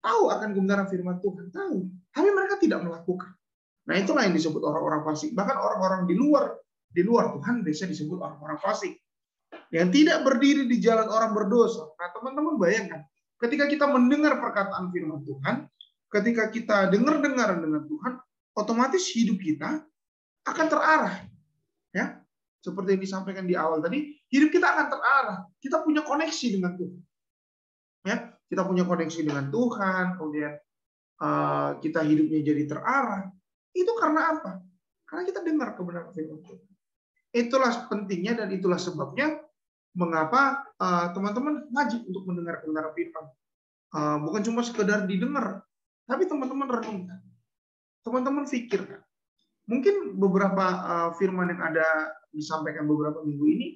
tahu 0.03 0.31
akan 0.31 0.55
kebenaran 0.55 0.87
firman 0.87 1.19
Tuhan, 1.19 1.51
tahu, 1.51 1.87
tapi 2.15 2.29
mereka 2.31 2.57
tidak 2.59 2.81
melakukan. 2.83 3.35
Nah, 3.89 3.97
itulah 3.97 4.23
yang 4.29 4.37
disebut 4.37 4.61
orang-orang 4.61 5.01
fasik. 5.01 5.33
Bahkan 5.33 5.57
orang-orang 5.57 6.05
di 6.05 6.15
luar 6.15 6.53
di 6.89 7.05
luar 7.05 7.33
Tuhan 7.37 7.65
biasa 7.65 7.89
disebut 7.89 8.19
orang-orang 8.21 8.59
fasik. 8.61 8.97
Yang 9.73 9.89
tidak 10.01 10.25
berdiri 10.25 10.69
di 10.69 10.77
jalan 10.81 11.09
orang 11.09 11.33
berdosa. 11.33 11.89
Nah, 11.97 12.09
teman-teman 12.13 12.61
bayangkan, 12.61 13.01
ketika 13.41 13.65
kita 13.69 13.85
mendengar 13.89 14.37
perkataan 14.41 14.93
firman 14.93 15.25
Tuhan, 15.25 15.69
ketika 16.13 16.53
kita 16.53 16.77
dengar-dengar 16.93 17.61
dengan 17.61 17.85
Tuhan, 17.89 18.13
otomatis 18.57 19.09
hidup 19.13 19.41
kita 19.41 19.85
akan 20.45 20.67
terarah. 20.69 21.17
Ya, 21.93 22.21
seperti 22.61 22.97
yang 22.97 23.03
disampaikan 23.05 23.45
di 23.49 23.57
awal 23.57 23.81
tadi, 23.81 24.21
hidup 24.29 24.53
kita 24.53 24.69
akan 24.69 24.87
terarah. 24.93 25.39
Kita 25.61 25.81
punya 25.81 26.05
koneksi 26.05 26.47
dengan 26.61 26.77
Tuhan. 26.77 27.01
Ya, 28.07 28.35
kita 28.47 28.63
punya 28.65 28.87
koneksi 28.87 29.21
dengan 29.27 29.51
Tuhan, 29.51 30.17
kemudian 30.17 30.55
uh, 31.23 31.71
kita 31.83 32.01
hidupnya 32.07 32.41
jadi 32.43 32.63
terarah. 32.67 33.31
Itu 33.75 33.93
karena 33.99 34.39
apa? 34.39 34.53
Karena 35.09 35.23
kita 35.25 35.41
dengar 35.43 35.75
kebenaran 35.75 36.13
firman 36.13 36.41
Tuhan. 36.45 36.61
Itulah 37.33 37.73
pentingnya 37.93 38.45
dan 38.45 38.49
itulah 38.53 38.81
sebabnya 38.81 39.37
mengapa 39.97 40.65
eh, 40.79 41.07
teman-teman 41.13 41.65
uh, 41.65 41.75
wajib 41.75 42.07
untuk 42.07 42.25
mendengar 42.29 42.61
kebenaran 42.63 42.93
firman. 42.95 43.25
Uh, 43.89 44.17
bukan 44.21 44.45
cuma 44.45 44.61
sekedar 44.61 45.09
didengar, 45.09 45.65
tapi 46.05 46.29
teman-teman 46.29 46.69
renungkan. 46.69 47.21
Teman-teman 48.05 48.45
pikirkan. 48.45 49.01
Mungkin 49.69 50.17
beberapa 50.17 50.65
uh, 50.65 51.11
firman 51.17 51.53
yang 51.53 51.61
ada 51.61 51.89
disampaikan 52.33 52.85
beberapa 52.85 53.25
minggu 53.25 53.45
ini, 53.49 53.69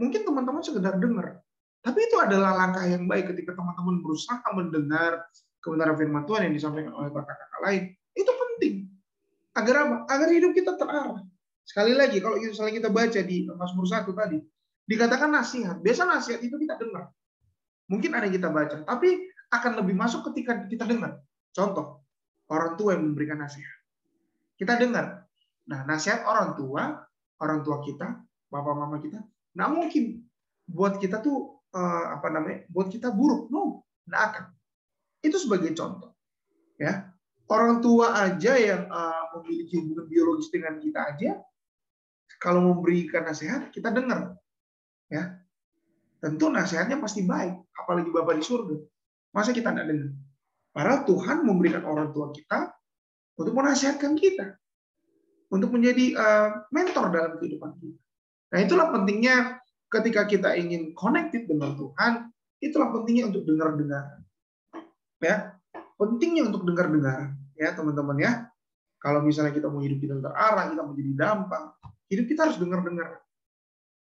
mungkin 0.00 0.24
teman-teman 0.24 0.64
sekedar 0.64 0.96
dengar. 0.96 1.40
Tapi 1.80 1.98
itu 2.04 2.16
adalah 2.20 2.52
langkah 2.52 2.84
yang 2.84 3.08
baik 3.08 3.32
ketika 3.32 3.56
teman-teman 3.56 4.04
berusaha 4.04 4.44
mendengar 4.52 5.24
kebenaran 5.64 5.96
firman 5.96 6.24
Tuhan 6.28 6.50
yang 6.50 6.54
disampaikan 6.56 6.92
oleh 6.92 7.08
kakak-kakak 7.08 7.60
lain. 7.64 7.82
Itu 8.12 8.32
penting. 8.32 8.74
Agar 9.56 9.74
apa? 9.88 9.96
Agar 10.12 10.28
hidup 10.28 10.52
kita 10.52 10.76
terarah. 10.76 11.24
Sekali 11.64 11.94
lagi, 11.94 12.18
kalau 12.18 12.36
misalnya 12.36 12.74
kita 12.82 12.90
baca 12.90 13.20
di 13.22 13.46
Mazmur 13.46 13.86
1 13.86 14.10
tadi, 14.12 14.38
dikatakan 14.88 15.30
nasihat. 15.30 15.76
Biasa 15.80 16.02
nasihat 16.04 16.40
itu 16.42 16.56
kita 16.58 16.76
dengar. 16.76 17.08
Mungkin 17.88 18.10
ada 18.12 18.26
yang 18.28 18.36
kita 18.36 18.50
baca, 18.50 18.76
tapi 18.86 19.30
akan 19.50 19.72
lebih 19.82 19.94
masuk 19.94 20.26
ketika 20.30 20.66
kita 20.66 20.86
dengar. 20.86 21.18
Contoh, 21.50 22.02
orang 22.50 22.74
tua 22.78 22.94
yang 22.94 23.06
memberikan 23.10 23.38
nasihat. 23.38 23.78
Kita 24.58 24.78
dengar. 24.78 25.26
Nah, 25.66 25.86
nasihat 25.86 26.26
orang 26.26 26.58
tua 26.58 27.06
orang 27.40 27.64
tua 27.64 27.80
kita, 27.80 28.20
bapak 28.52 28.74
mama 28.76 29.00
kita, 29.00 29.22
nggak 29.56 29.70
mungkin 29.72 30.04
buat 30.68 31.00
kita 31.00 31.24
tuh 31.24 31.59
uh, 31.74 32.04
apa 32.18 32.28
namanya, 32.30 32.66
buat 32.70 32.88
kita 32.90 33.10
buruk, 33.10 33.50
no, 33.50 33.86
nggak 34.06 34.22
akan. 34.32 34.44
Itu 35.20 35.36
sebagai 35.36 35.74
contoh, 35.76 36.16
ya. 36.78 37.10
Orang 37.50 37.82
tua 37.82 38.14
aja 38.14 38.54
yang 38.54 38.86
uh, 38.86 39.34
memiliki 39.38 39.82
hubungan 39.82 40.06
biologis 40.06 40.54
dengan 40.54 40.78
kita 40.78 41.00
aja, 41.02 41.30
kalau 42.38 42.70
memberikan 42.70 43.26
nasihat, 43.26 43.74
kita 43.74 43.90
dengar, 43.90 44.38
ya. 45.10 45.38
Tentu 46.20 46.52
nasihatnya 46.52 47.00
pasti 47.00 47.24
baik, 47.24 47.72
apalagi 47.74 48.12
bapak 48.12 48.38
di 48.38 48.44
surga. 48.44 48.76
Masa 49.32 49.50
kita 49.56 49.72
nggak 49.72 49.88
dengar? 49.88 50.10
Padahal 50.70 51.00
Tuhan 51.08 51.38
memberikan 51.42 51.82
orang 51.82 52.14
tua 52.14 52.30
kita 52.30 52.70
untuk 53.34 53.56
menasihatkan 53.56 54.14
kita 54.14 54.54
untuk 55.50 55.74
menjadi 55.74 56.14
uh, 56.14 56.48
mentor 56.70 57.10
dalam 57.10 57.32
kehidupan 57.42 57.74
kita. 57.82 58.00
Nah, 58.50 58.58
itulah 58.62 58.86
pentingnya 58.94 59.58
ketika 59.90 60.22
kita 60.24 60.54
ingin 60.54 60.94
connected 60.94 61.50
dengan 61.50 61.74
Tuhan, 61.74 62.30
itulah 62.62 62.94
pentingnya 62.94 63.34
untuk 63.34 63.42
dengar-dengar. 63.44 64.22
Ya, 65.20 65.58
pentingnya 66.00 66.48
untuk 66.48 66.64
dengar-dengar 66.64 67.34
ya, 67.58 67.74
teman-teman 67.76 68.16
ya. 68.16 68.32
Kalau 69.00 69.24
misalnya 69.24 69.52
kita 69.52 69.68
mau 69.68 69.80
hidup 69.80 69.98
kita 70.00 70.16
terarah, 70.20 70.72
kita 70.72 70.80
mau 70.84 70.94
jadi 70.94 71.12
dampak, 71.16 71.62
hidup 72.12 72.24
kita 72.28 72.40
harus 72.48 72.56
dengar-dengar. 72.60 73.20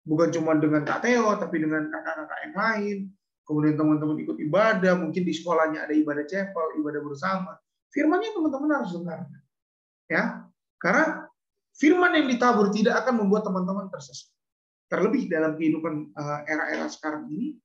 Bukan 0.06 0.28
cuma 0.32 0.56
dengan 0.56 0.86
Kak 0.86 1.04
Teo, 1.04 1.26
tapi 1.36 1.60
dengan 1.60 1.88
kakak-kakak 1.90 2.38
yang 2.48 2.54
lain. 2.56 2.98
Kemudian 3.46 3.74
teman-teman 3.78 4.16
ikut 4.26 4.36
ibadah, 4.42 4.94
mungkin 4.98 5.22
di 5.22 5.30
sekolahnya 5.30 5.86
ada 5.86 5.94
ibadah 5.94 6.24
chapel, 6.26 6.82
ibadah 6.82 7.00
bersama. 7.02 7.52
Firmannya 7.94 8.34
teman-teman 8.34 8.70
harus 8.82 8.90
dengar. 8.94 9.20
Ya, 10.10 10.46
karena 10.82 11.26
Firman 11.76 12.16
yang 12.16 12.26
ditabur 12.32 12.72
tidak 12.72 13.04
akan 13.04 13.20
membuat 13.20 13.44
teman-teman 13.44 13.92
tersesat. 13.92 14.32
Terlebih 14.86 15.26
dalam 15.26 15.58
kehidupan 15.58 15.94
eh, 16.14 16.40
era-era 16.46 16.86
sekarang 16.86 17.26
ini, 17.30 17.58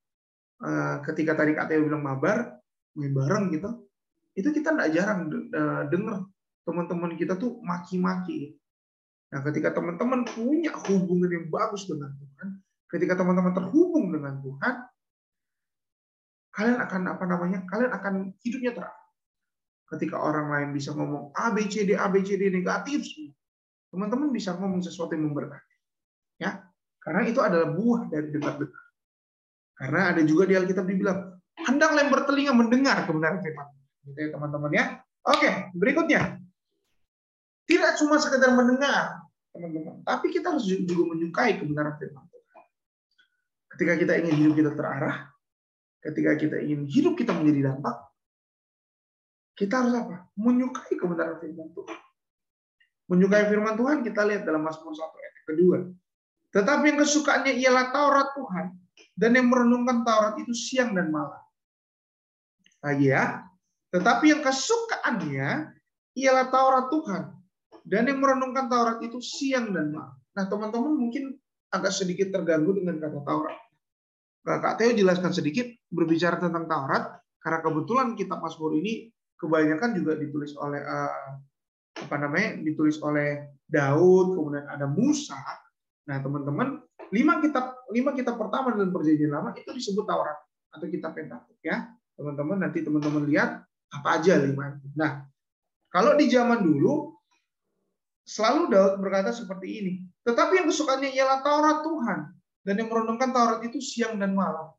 eh, 0.62 0.96
ketika 1.06 1.38
tadi 1.38 1.54
Kak 1.54 1.70
Teo 1.70 1.86
bilang 1.86 2.02
mabar, 2.02 2.58
main 2.98 3.14
bareng 3.14 3.54
gitu, 3.54 3.86
itu 4.34 4.48
kita 4.50 4.74
tidak 4.74 4.90
jarang 4.90 5.30
eh, 5.30 5.82
dengar 5.92 6.26
teman-teman 6.66 7.14
kita 7.14 7.38
tuh 7.38 7.62
maki-maki. 7.62 8.58
Nah, 9.32 9.40
ketika 9.48 9.72
teman-teman 9.72 10.28
punya 10.28 10.76
hubungan 10.86 11.30
yang 11.30 11.46
bagus 11.48 11.88
dengan 11.88 12.12
Tuhan, 12.12 12.48
ketika 12.92 13.16
teman-teman 13.16 13.56
terhubung 13.56 14.12
dengan 14.12 14.38
Tuhan, 14.44 14.74
kalian 16.52 16.78
akan 16.84 17.02
apa 17.16 17.24
namanya? 17.24 17.58
Kalian 17.64 17.92
akan 17.96 18.14
hidupnya 18.44 18.76
terang. 18.76 19.00
Ketika 19.88 20.20
orang 20.20 20.52
lain 20.52 20.68
bisa 20.76 20.92
ngomong 20.92 21.32
A 21.32 21.52
B 21.52 21.64
C 21.68 21.88
D 21.88 21.96
A 21.96 22.12
B 22.12 22.20
C 22.24 22.36
D 22.36 22.52
negatif 22.52 23.04
teman-teman 23.92 24.32
bisa 24.32 24.56
ngomong 24.56 24.80
sesuatu 24.80 25.12
yang 25.12 25.32
memberkati. 25.32 25.71
Karena 27.02 27.22
itu 27.26 27.40
adalah 27.42 27.74
buah 27.74 28.06
dari 28.06 28.30
dengar-dengar. 28.30 28.82
Karena 29.74 30.00
ada 30.14 30.22
juga 30.22 30.46
di 30.46 30.54
Alkitab 30.54 30.86
dibilang, 30.86 31.18
hendaklah 31.66 32.06
yang 32.06 32.12
bertelinga 32.14 32.52
mendengar 32.54 33.02
kebenaran 33.02 33.42
firman. 33.42 33.68
Gitu 34.06 34.18
ya 34.18 34.28
teman-teman 34.30 34.70
ya. 34.70 34.84
Oke, 35.26 35.74
berikutnya. 35.74 36.38
Tidak 37.66 37.92
cuma 38.02 38.18
sekedar 38.18 38.54
mendengar, 38.54 39.22
teman-teman, 39.54 40.02
tapi 40.02 40.34
kita 40.34 40.50
harus 40.50 40.66
juga 40.66 41.14
menyukai 41.14 41.58
kebenaran 41.58 41.94
firman. 41.98 42.26
Ketika 43.72 43.94
kita 43.96 44.12
ingin 44.20 44.34
hidup 44.36 44.54
kita 44.58 44.70
terarah, 44.76 45.32
ketika 46.04 46.36
kita 46.36 46.56
ingin 46.60 46.84
hidup 46.84 47.16
kita 47.16 47.32
menjadi 47.32 47.72
dampak, 47.72 47.96
kita 49.56 49.80
harus 49.80 49.94
apa? 49.96 50.28
Menyukai 50.36 50.94
kebenaran 50.98 51.40
firman 51.40 51.70
Tuhan. 51.72 51.98
Menyukai 53.08 53.44
firman 53.48 53.74
Tuhan 53.78 53.96
kita 54.04 54.20
lihat 54.28 54.42
dalam 54.44 54.62
Mazmur 54.66 54.92
1 54.92 55.00
ayat 55.00 55.34
kedua. 55.48 55.78
Tetapi 56.52 56.84
yang 56.92 56.98
kesukaannya 57.00 57.52
ialah 57.56 57.90
Taurat 57.90 58.28
Tuhan. 58.36 58.66
Dan 59.16 59.36
yang 59.36 59.48
merenungkan 59.48 60.04
Taurat 60.04 60.36
itu 60.36 60.52
siang 60.52 60.92
dan 60.92 61.08
malam. 61.08 61.40
Lagi 62.84 63.08
ya. 63.08 63.40
Tetapi 63.92 64.24
yang 64.36 64.42
kesukaannya 64.44 65.48
ialah 66.16 66.46
Taurat 66.52 66.86
Tuhan. 66.92 67.22
Dan 67.82 68.06
yang 68.06 68.20
merenungkan 68.20 68.68
Taurat 68.68 69.00
itu 69.00 69.18
siang 69.18 69.72
dan 69.72 69.90
malam. 69.90 70.16
Nah 70.32 70.44
teman-teman 70.48 70.92
mungkin 70.96 71.36
agak 71.72 71.92
sedikit 71.92 72.28
terganggu 72.30 72.76
dengan 72.76 73.00
kata 73.00 73.20
Taurat. 73.24 73.58
Kak 74.42 74.74
Teo 74.76 74.90
jelaskan 74.92 75.32
sedikit 75.32 75.66
berbicara 75.88 76.36
tentang 76.36 76.68
Taurat. 76.68 77.20
Karena 77.42 77.58
kebetulan 77.58 78.14
kitab 78.14 78.38
Mazmur 78.38 78.78
ini 78.78 79.10
kebanyakan 79.34 79.98
juga 79.98 80.14
ditulis 80.14 80.54
oleh 80.54 80.78
uh, 80.78 81.42
apa 81.98 82.16
namanya 82.16 82.62
ditulis 82.62 83.02
oleh 83.02 83.58
Daud, 83.66 84.38
kemudian 84.38 84.66
ada 84.70 84.86
Musa. 84.86 85.38
Nah, 86.02 86.18
teman-teman, 86.18 86.82
lima 87.14 87.38
kitab 87.38 87.78
lima 87.92 88.10
kitab 88.16 88.40
pertama 88.40 88.74
dalam 88.74 88.90
perjanjian 88.90 89.30
lama 89.30 89.52
itu 89.54 89.70
disebut 89.70 90.02
Taurat 90.08 90.38
atau 90.72 90.86
kitab 90.88 91.14
Pentateuch 91.14 91.60
ya. 91.62 91.92
Teman-teman 92.16 92.58
nanti 92.58 92.82
teman-teman 92.82 93.28
lihat 93.28 93.62
apa 93.92 94.08
aja 94.18 94.40
lima. 94.40 94.80
Nah, 94.96 95.28
kalau 95.92 96.16
di 96.16 96.26
zaman 96.32 96.64
dulu 96.64 97.12
selalu 98.24 98.72
Daud 98.72 98.94
berkata 99.02 99.30
seperti 99.34 99.68
ini. 99.82 99.92
Tetapi 100.22 100.62
yang 100.62 100.66
kesukaannya 100.70 101.10
ialah 101.12 101.38
Taurat 101.42 101.78
Tuhan 101.82 102.18
dan 102.62 102.74
yang 102.78 102.88
merenungkan 102.88 103.34
Taurat 103.34 103.60
itu 103.66 103.82
siang 103.82 104.16
dan 104.16 104.32
malam. 104.32 104.70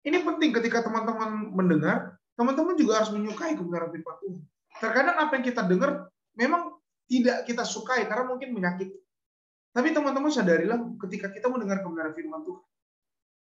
Ini 0.00 0.24
penting 0.24 0.56
ketika 0.56 0.80
teman-teman 0.80 1.52
mendengar, 1.52 2.16
teman-teman 2.34 2.72
juga 2.80 3.04
harus 3.04 3.12
menyukai 3.12 3.52
kebenaran 3.52 3.92
firman 3.92 4.16
Tuhan. 4.24 4.40
Terkadang 4.80 5.16
apa 5.20 5.32
yang 5.36 5.44
kita 5.44 5.62
dengar 5.68 6.08
memang 6.32 6.80
tidak 7.04 7.44
kita 7.44 7.68
sukai 7.68 8.08
karena 8.08 8.24
mungkin 8.24 8.56
menyakiti. 8.56 8.96
Tapi 9.70 9.94
teman-teman 9.94 10.30
sadarilah 10.34 10.78
ketika 11.06 11.30
kita 11.30 11.46
mendengar 11.46 11.82
kebenaran 11.86 12.10
firman 12.10 12.42
Tuhan, 12.42 12.66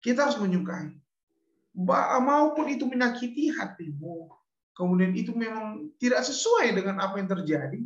kita 0.05 0.19
harus 0.29 0.37
menyukai. 0.37 0.93
Maupun 2.21 2.69
itu 2.69 2.85
menyakiti 2.85 3.49
hatimu, 3.49 4.29
kemudian 4.77 5.17
itu 5.17 5.33
memang 5.33 5.89
tidak 5.97 6.21
sesuai 6.21 6.77
dengan 6.77 7.01
apa 7.01 7.17
yang 7.17 7.25
terjadi, 7.33 7.81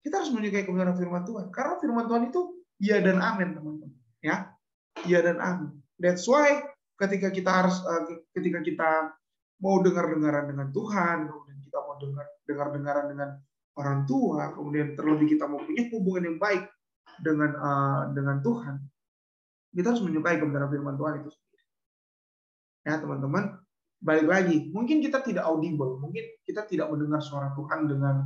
kita 0.00 0.24
harus 0.24 0.32
menyukai 0.32 0.64
kebenaran 0.64 0.96
firman 0.96 1.28
Tuhan. 1.28 1.52
Karena 1.52 1.76
firman 1.76 2.08
Tuhan 2.08 2.22
itu 2.32 2.40
ya 2.80 2.96
dan 3.04 3.20
amin, 3.20 3.52
teman-teman. 3.52 3.92
Ya, 4.24 4.56
ya 5.04 5.20
dan 5.20 5.36
amin. 5.36 5.76
That's 6.00 6.24
why 6.24 6.64
ketika 6.96 7.28
kita 7.28 7.50
harus 7.52 7.76
eh, 7.84 8.24
ketika 8.40 8.64
kita 8.64 8.90
mau 9.60 9.84
dengar-dengaran 9.84 10.48
dengan 10.48 10.72
Tuhan, 10.72 11.28
kemudian 11.28 11.60
kita 11.60 11.78
mau 11.84 12.00
dengar 12.00 12.24
dengar-dengaran 12.48 13.06
dengan 13.12 13.30
orang 13.76 14.08
tua, 14.08 14.56
kemudian 14.56 14.96
terlebih 14.96 15.36
kita 15.36 15.44
mau 15.44 15.60
punya 15.60 15.84
hubungan 15.92 16.32
yang 16.32 16.38
baik 16.40 16.64
dengan 17.18 17.50
uh, 17.58 18.02
dengan 18.14 18.38
Tuhan, 18.38 18.76
kita 19.74 19.94
harus 19.94 20.02
menyukai 20.06 20.38
kebenaran 20.38 20.70
firman 20.70 20.94
Tuhan 20.94 21.14
itu 21.24 21.30
sendiri. 21.34 21.64
Ya 22.86 22.94
teman-teman, 23.02 23.58
balik 24.00 24.26
lagi, 24.30 24.70
mungkin 24.70 25.02
kita 25.04 25.20
tidak 25.20 25.44
audible, 25.44 25.98
mungkin 26.00 26.24
kita 26.46 26.64
tidak 26.70 26.88
mendengar 26.88 27.20
suara 27.20 27.50
Tuhan 27.58 27.90
dengan 27.90 28.24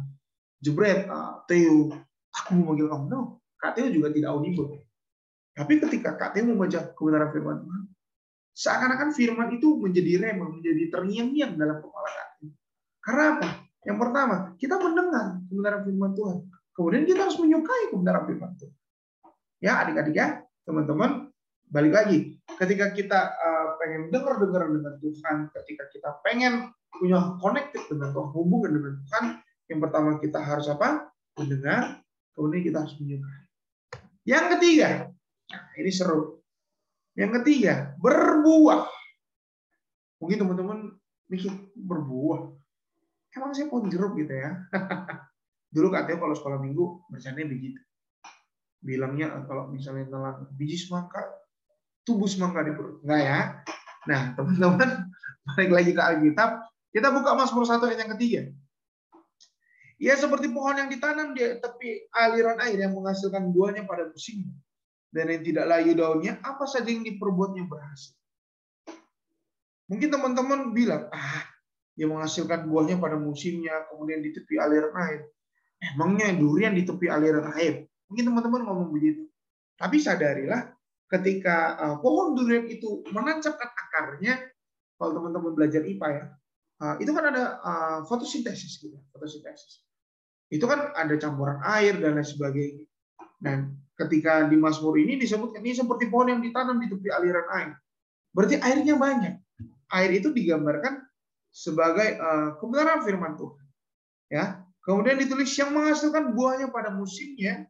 jebret, 0.63 1.09
uh, 1.11 1.43
Theo, 1.51 1.93
aku 2.33 2.51
mau 2.59 2.73
manggil 2.73 2.89
kamu. 2.89 3.05
No, 3.11 3.21
Kak 3.59 3.77
Theo 3.77 3.91
juga 3.91 4.13
tidak 4.15 4.31
audible. 4.35 4.85
Tapi 5.55 5.79
ketika 5.83 6.19
Kak 6.19 6.35
Theo 6.35 6.51
membaca 6.51 6.95
kebenaran 6.95 7.31
firman 7.31 7.57
Tuhan, 7.63 7.83
seakan-akan 8.55 9.11
firman 9.13 9.49
itu 9.55 9.69
menjadi 9.79 10.13
rema, 10.23 10.47
menjadi 10.51 10.83
terngiang-ngiang 10.95 11.55
dalam 11.59 11.79
kepala 11.83 12.09
Kak. 12.11 12.29
Karena 13.05 13.25
apa? 13.37 13.49
Yang 13.85 13.99
pertama, 14.01 14.37
kita 14.57 14.75
mendengar 14.81 15.27
kebenaran 15.45 15.83
firman 15.85 16.13
Tuhan. 16.17 16.39
Kemudian 16.75 17.07
kita 17.07 17.31
harus 17.31 17.39
menyukai 17.39 17.95
kebenaran 17.95 18.27
firman 18.27 18.53
Tuhan. 18.59 18.75
Ya, 19.63 19.81
adik-adik 19.81 20.15
ya, 20.19 20.43
teman-teman, 20.67 21.31
balik 21.71 21.95
lagi. 21.95 22.19
Ketika 22.59 22.91
kita 22.93 23.21
uh, 23.33 23.67
pengen 23.81 24.11
dengar-dengar 24.11 24.69
dengan 24.69 24.95
Tuhan, 24.99 25.49
ketika 25.55 25.85
kita 25.95 26.11
pengen 26.27 26.75
punya 26.91 27.39
connected 27.39 27.81
dengan 27.89 28.11
Tuhan, 28.13 28.31
hubungan 28.35 28.71
dengan 28.75 28.95
Tuhan, 29.07 29.25
yang 29.71 29.81
pertama 29.81 30.19
kita 30.19 30.43
harus 30.43 30.67
apa? 30.69 31.09
Mendengar, 31.39 32.03
kemudian 32.35 32.63
kita 32.67 32.79
harus 32.83 32.95
menyukai. 32.99 33.41
Yang 34.27 34.47
ketiga, 34.59 34.89
nah 35.49 35.65
ini 35.79 35.91
seru. 35.95 36.43
Yang 37.15 37.31
ketiga, 37.41 37.95
berbuah. 38.03 38.91
Mungkin 40.19 40.37
teman-teman 40.43 40.79
mikir 41.31 41.55
berbuah 41.79 42.65
emang 43.35 43.51
saya 43.51 43.67
pohon 43.67 43.91
jeruk 43.91 44.15
gitu 44.19 44.31
ya. 44.31 44.63
Dulu 45.75 45.91
katanya 45.91 46.23
kalau 46.23 46.35
sekolah 46.39 46.59
minggu 46.63 47.11
bercanda 47.11 47.43
begitu. 47.43 47.83
Bilangnya 48.79 49.43
kalau 49.51 49.75
misalnya 49.75 50.07
nelan 50.07 50.47
biji 50.55 50.79
semangka, 50.79 51.19
tubuh 52.07 52.31
semangka 52.31 52.63
di 52.63 52.73
perut. 52.79 53.03
Enggak 53.03 53.21
ya. 53.27 53.41
Nah, 54.07 54.21
teman-teman, 54.39 55.11
balik 55.51 55.73
lagi 55.75 55.91
ke 55.91 56.03
Alkitab. 56.03 56.51
Kita 56.95 57.11
buka 57.11 57.35
Mazmur 57.35 57.67
1 57.67 57.83
ayat 57.91 58.01
yang 58.07 58.13
ketiga. 58.15 58.41
Ya 59.99 60.15
seperti 60.15 60.47
pohon 60.51 60.79
yang 60.79 60.87
ditanam 60.87 61.35
di 61.35 61.43
tepi 61.59 62.07
aliran 62.15 62.63
air 62.63 62.79
yang 62.87 62.95
menghasilkan 62.95 63.51
buahnya 63.51 63.83
pada 63.83 64.07
musimnya. 64.07 64.55
Dan 65.11 65.31
yang 65.31 65.43
tidak 65.43 65.65
layu 65.71 65.95
daunnya, 65.95 66.39
apa 66.43 66.67
saja 66.67 66.91
yang 66.91 67.03
diperbuatnya 67.07 67.67
berhasil. 67.67 68.15
Mungkin 69.91 70.11
teman-teman 70.11 70.75
bilang, 70.75 71.07
ah 71.11 71.47
yang 71.95 72.15
menghasilkan 72.15 72.67
buahnya 72.67 72.99
pada 72.99 73.15
musimnya, 73.15 73.87
kemudian 73.91 74.23
di 74.23 74.35
tepi 74.35 74.59
aliran 74.59 74.95
air. 75.07 75.23
Emangnya 75.85 76.33
durian 76.33 76.73
di 76.73 76.89
tepi 76.89 77.13
aliran 77.13 77.53
air? 77.61 77.85
Mungkin 78.09 78.25
teman-teman 78.25 78.65
ngomong 78.65 78.89
begitu. 78.89 79.29
Tapi 79.77 80.01
sadarilah 80.01 80.73
ketika 81.13 81.77
uh, 81.77 81.97
pohon 82.01 82.33
durian 82.33 82.65
itu 82.65 83.05
menancapkan 83.13 83.69
akarnya, 83.69 84.41
kalau 84.97 85.21
teman-teman 85.21 85.53
belajar 85.53 85.85
IPA 85.85 86.09
ya, 86.09 86.25
uh, 86.81 86.95
itu 87.03 87.11
kan 87.13 87.25
ada 87.29 87.45
uh, 87.61 87.99
fotosintesis 88.09 88.81
gitu, 88.81 88.97
fotosintesis. 89.13 89.85
Itu 90.49 90.65
kan 90.65 90.95
ada 90.95 91.15
campuran 91.21 91.61
air 91.67 92.01
dan 92.01 92.17
lain 92.17 92.25
sebagainya. 92.25 92.87
Dan 93.37 93.77
ketika 93.99 94.49
di 94.49 94.57
Mazmur 94.57 94.97
ini 94.97 95.21
disebutkan 95.21 95.61
ini 95.61 95.77
seperti 95.77 96.09
pohon 96.09 96.33
yang 96.33 96.41
ditanam 96.41 96.81
di 96.81 96.89
tepi 96.89 97.13
aliran 97.13 97.47
air. 97.53 97.73
Berarti 98.33 98.57
airnya 98.63 98.95
banyak. 98.97 99.35
Air 99.93 100.11
itu 100.17 100.33
digambarkan 100.33 101.05
sebagai 101.55 102.19
kebenaran 102.59 103.07
firman 103.07 103.39
Tuhan. 103.39 103.65
Ya. 104.33 104.64
Kemudian 104.85 105.17
ditulis 105.17 105.49
yang 105.57 105.73
menghasilkan 105.73 106.37
buahnya 106.37 106.69
pada 106.69 106.93
musimnya 106.93 107.65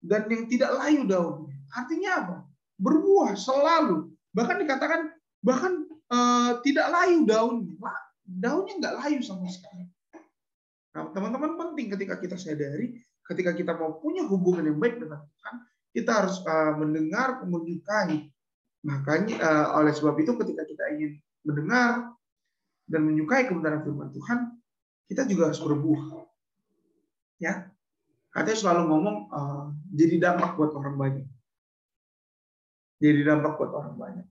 dan 0.00 0.30
yang 0.30 0.46
tidak 0.46 0.70
layu 0.78 1.02
daunnya. 1.04 1.58
Artinya 1.74 2.10
apa? 2.22 2.36
Berbuah 2.78 3.34
selalu. 3.34 4.14
Bahkan 4.30 4.56
dikatakan 4.62 5.00
bahkan 5.42 5.72
uh, 6.14 6.62
tidak 6.62 6.86
layu 6.94 7.26
daunnya. 7.26 7.74
Daunnya 8.22 8.74
nggak 8.78 8.96
layu 9.02 9.18
sama 9.20 9.50
sekali. 9.50 9.90
Nah, 10.94 11.10
teman-teman 11.10 11.58
penting 11.58 11.90
ketika 11.90 12.18
kita 12.18 12.38
sadari, 12.38 13.02
ketika 13.26 13.50
kita 13.54 13.74
mau 13.74 13.98
punya 13.98 14.26
hubungan 14.26 14.70
yang 14.70 14.78
baik 14.78 15.02
dengan 15.02 15.22
Tuhan, 15.22 15.54
kita 15.90 16.10
harus 16.22 16.38
uh, 16.46 16.74
mendengar, 16.78 17.42
menyukai. 17.46 18.30
Makanya 18.86 19.36
uh, 19.42 19.66
oleh 19.82 19.90
sebab 19.94 20.14
itu 20.22 20.34
ketika 20.38 20.62
kita 20.66 20.84
ingin 20.94 21.18
mendengar, 21.42 22.14
dan 22.90 23.06
menyukai 23.06 23.46
kebenaran 23.46 23.86
firman 23.86 24.10
Tuhan, 24.10 24.38
kita 25.06 25.22
juga 25.30 25.54
harus 25.54 25.62
berbuah. 25.62 26.29
Ya, 27.40 27.72
katanya 28.36 28.58
selalu 28.60 28.82
ngomong 28.92 29.16
uh, 29.32 29.64
jadi 29.96 30.20
dampak 30.20 30.60
buat 30.60 30.76
orang 30.76 30.96
banyak. 31.00 31.26
Jadi 33.00 33.20
dampak 33.24 33.56
buat 33.56 33.72
orang 33.72 33.96
banyak. 33.96 34.26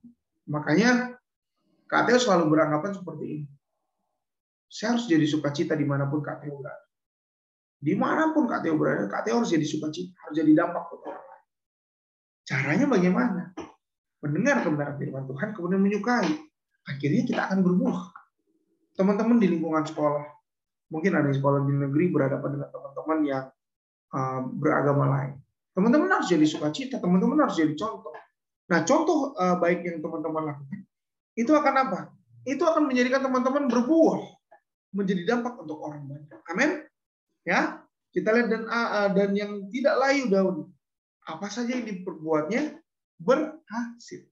Makanya 0.46 1.18
katanya 1.90 2.20
selalu 2.22 2.54
beranggapan 2.54 2.94
seperti 2.94 3.24
ini. 3.26 3.46
Saya 4.70 4.94
harus 4.94 5.10
jadi 5.10 5.26
sukacita 5.26 5.74
di 5.74 5.82
mana 5.82 6.06
pun 6.06 6.22
Teo 6.22 6.62
berada. 6.62 6.86
Di 7.82 7.98
mana 7.98 8.30
pun 8.30 8.46
Teo 8.46 8.78
berada, 8.78 9.10
Teo 9.26 9.42
harus 9.42 9.50
jadi 9.50 9.66
sukacita, 9.66 10.14
harus 10.22 10.36
jadi 10.38 10.54
dampak 10.54 10.86
buat 10.94 11.02
orang 11.10 11.26
lain. 11.26 11.46
Caranya 12.46 12.86
bagaimana? 12.86 13.42
Mendengar 14.22 14.62
kebenaran 14.62 14.94
firman 15.02 15.26
Tuhan, 15.26 15.48
kemudian 15.58 15.82
menyukai. 15.82 16.30
Akhirnya 16.86 17.22
kita 17.26 17.40
akan 17.50 17.66
berbuah 17.66 18.14
teman-teman 18.94 19.42
di 19.42 19.50
lingkungan 19.50 19.82
sekolah, 19.82 20.22
mungkin 20.90 21.14
ada 21.14 21.30
di 21.30 21.38
sekolah 21.38 21.64
di 21.64 21.74
negeri 21.74 22.10
berhadapan 22.10 22.58
dengan 22.58 22.68
teman-teman 22.74 23.18
yang 23.24 23.44
uh, 24.12 24.40
beragama 24.50 25.04
lain. 25.06 25.32
Teman-teman 25.70 26.10
harus 26.10 26.28
jadi 26.28 26.44
sukacita, 26.44 26.98
teman-teman 26.98 27.46
harus 27.46 27.56
jadi 27.56 27.72
contoh. 27.78 28.12
Nah, 28.70 28.82
contoh 28.82 29.34
uh, 29.38 29.56
baik 29.58 29.86
yang 29.86 30.02
teman-teman 30.02 30.54
lakukan, 30.54 30.82
itu 31.38 31.50
akan 31.54 31.74
apa? 31.74 32.00
Itu 32.42 32.66
akan 32.66 32.90
menjadikan 32.90 33.22
teman-teman 33.22 33.70
berbuah, 33.70 34.20
menjadi 34.94 35.22
dampak 35.26 35.58
untuk 35.62 35.78
orang 35.82 36.06
banyak. 36.06 36.40
Amin. 36.50 36.70
Ya, 37.46 37.82
kita 38.10 38.34
lihat 38.34 38.48
dan 38.50 38.62
uh, 38.66 39.08
dan 39.14 39.30
yang 39.38 39.70
tidak 39.70 39.94
layu 40.02 40.26
daun, 40.26 40.56
apa 41.26 41.46
saja 41.46 41.78
yang 41.78 41.86
diperbuatnya 41.86 42.78
berhasil. 43.22 44.26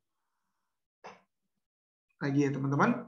Lagi 2.18 2.40
ya 2.42 2.50
teman-teman, 2.50 3.06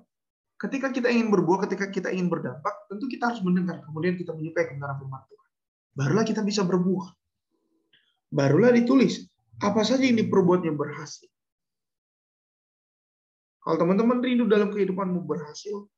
ketika 0.61 0.93
kita 0.93 1.09
ingin 1.09 1.33
berbuah, 1.33 1.65
ketika 1.65 1.89
kita 1.89 2.13
ingin 2.13 2.29
berdampak, 2.29 2.85
tentu 2.93 3.09
kita 3.09 3.33
harus 3.33 3.41
mendengar, 3.41 3.81
kemudian 3.89 4.15
kita 4.21 4.37
menyukai 4.37 4.69
kebenaran 4.69 5.01
firman 5.01 5.25
Tuhan. 5.25 5.49
Barulah 5.97 6.25
kita 6.29 6.45
bisa 6.45 6.63
berbuah. 6.69 7.09
Barulah 8.31 8.71
ditulis, 8.71 9.25
apa 9.65 9.81
saja 9.83 10.05
yang 10.05 10.21
diperbuatnya 10.21 10.77
berhasil. 10.77 11.27
Kalau 13.61 13.77
teman-teman 13.77 14.21
rindu 14.21 14.45
dalam 14.49 14.69
kehidupanmu 14.73 15.25
berhasil, 15.25 15.89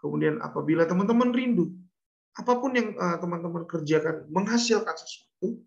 kemudian 0.00 0.40
apabila 0.40 0.88
teman-teman 0.88 1.32
rindu, 1.32 1.72
apa 2.36 2.56
pun 2.56 2.72
yang 2.72 2.96
eh, 2.96 3.16
teman-teman 3.20 3.68
kerjakan 3.68 4.28
menghasilkan 4.32 4.96
sesuatu, 4.96 5.60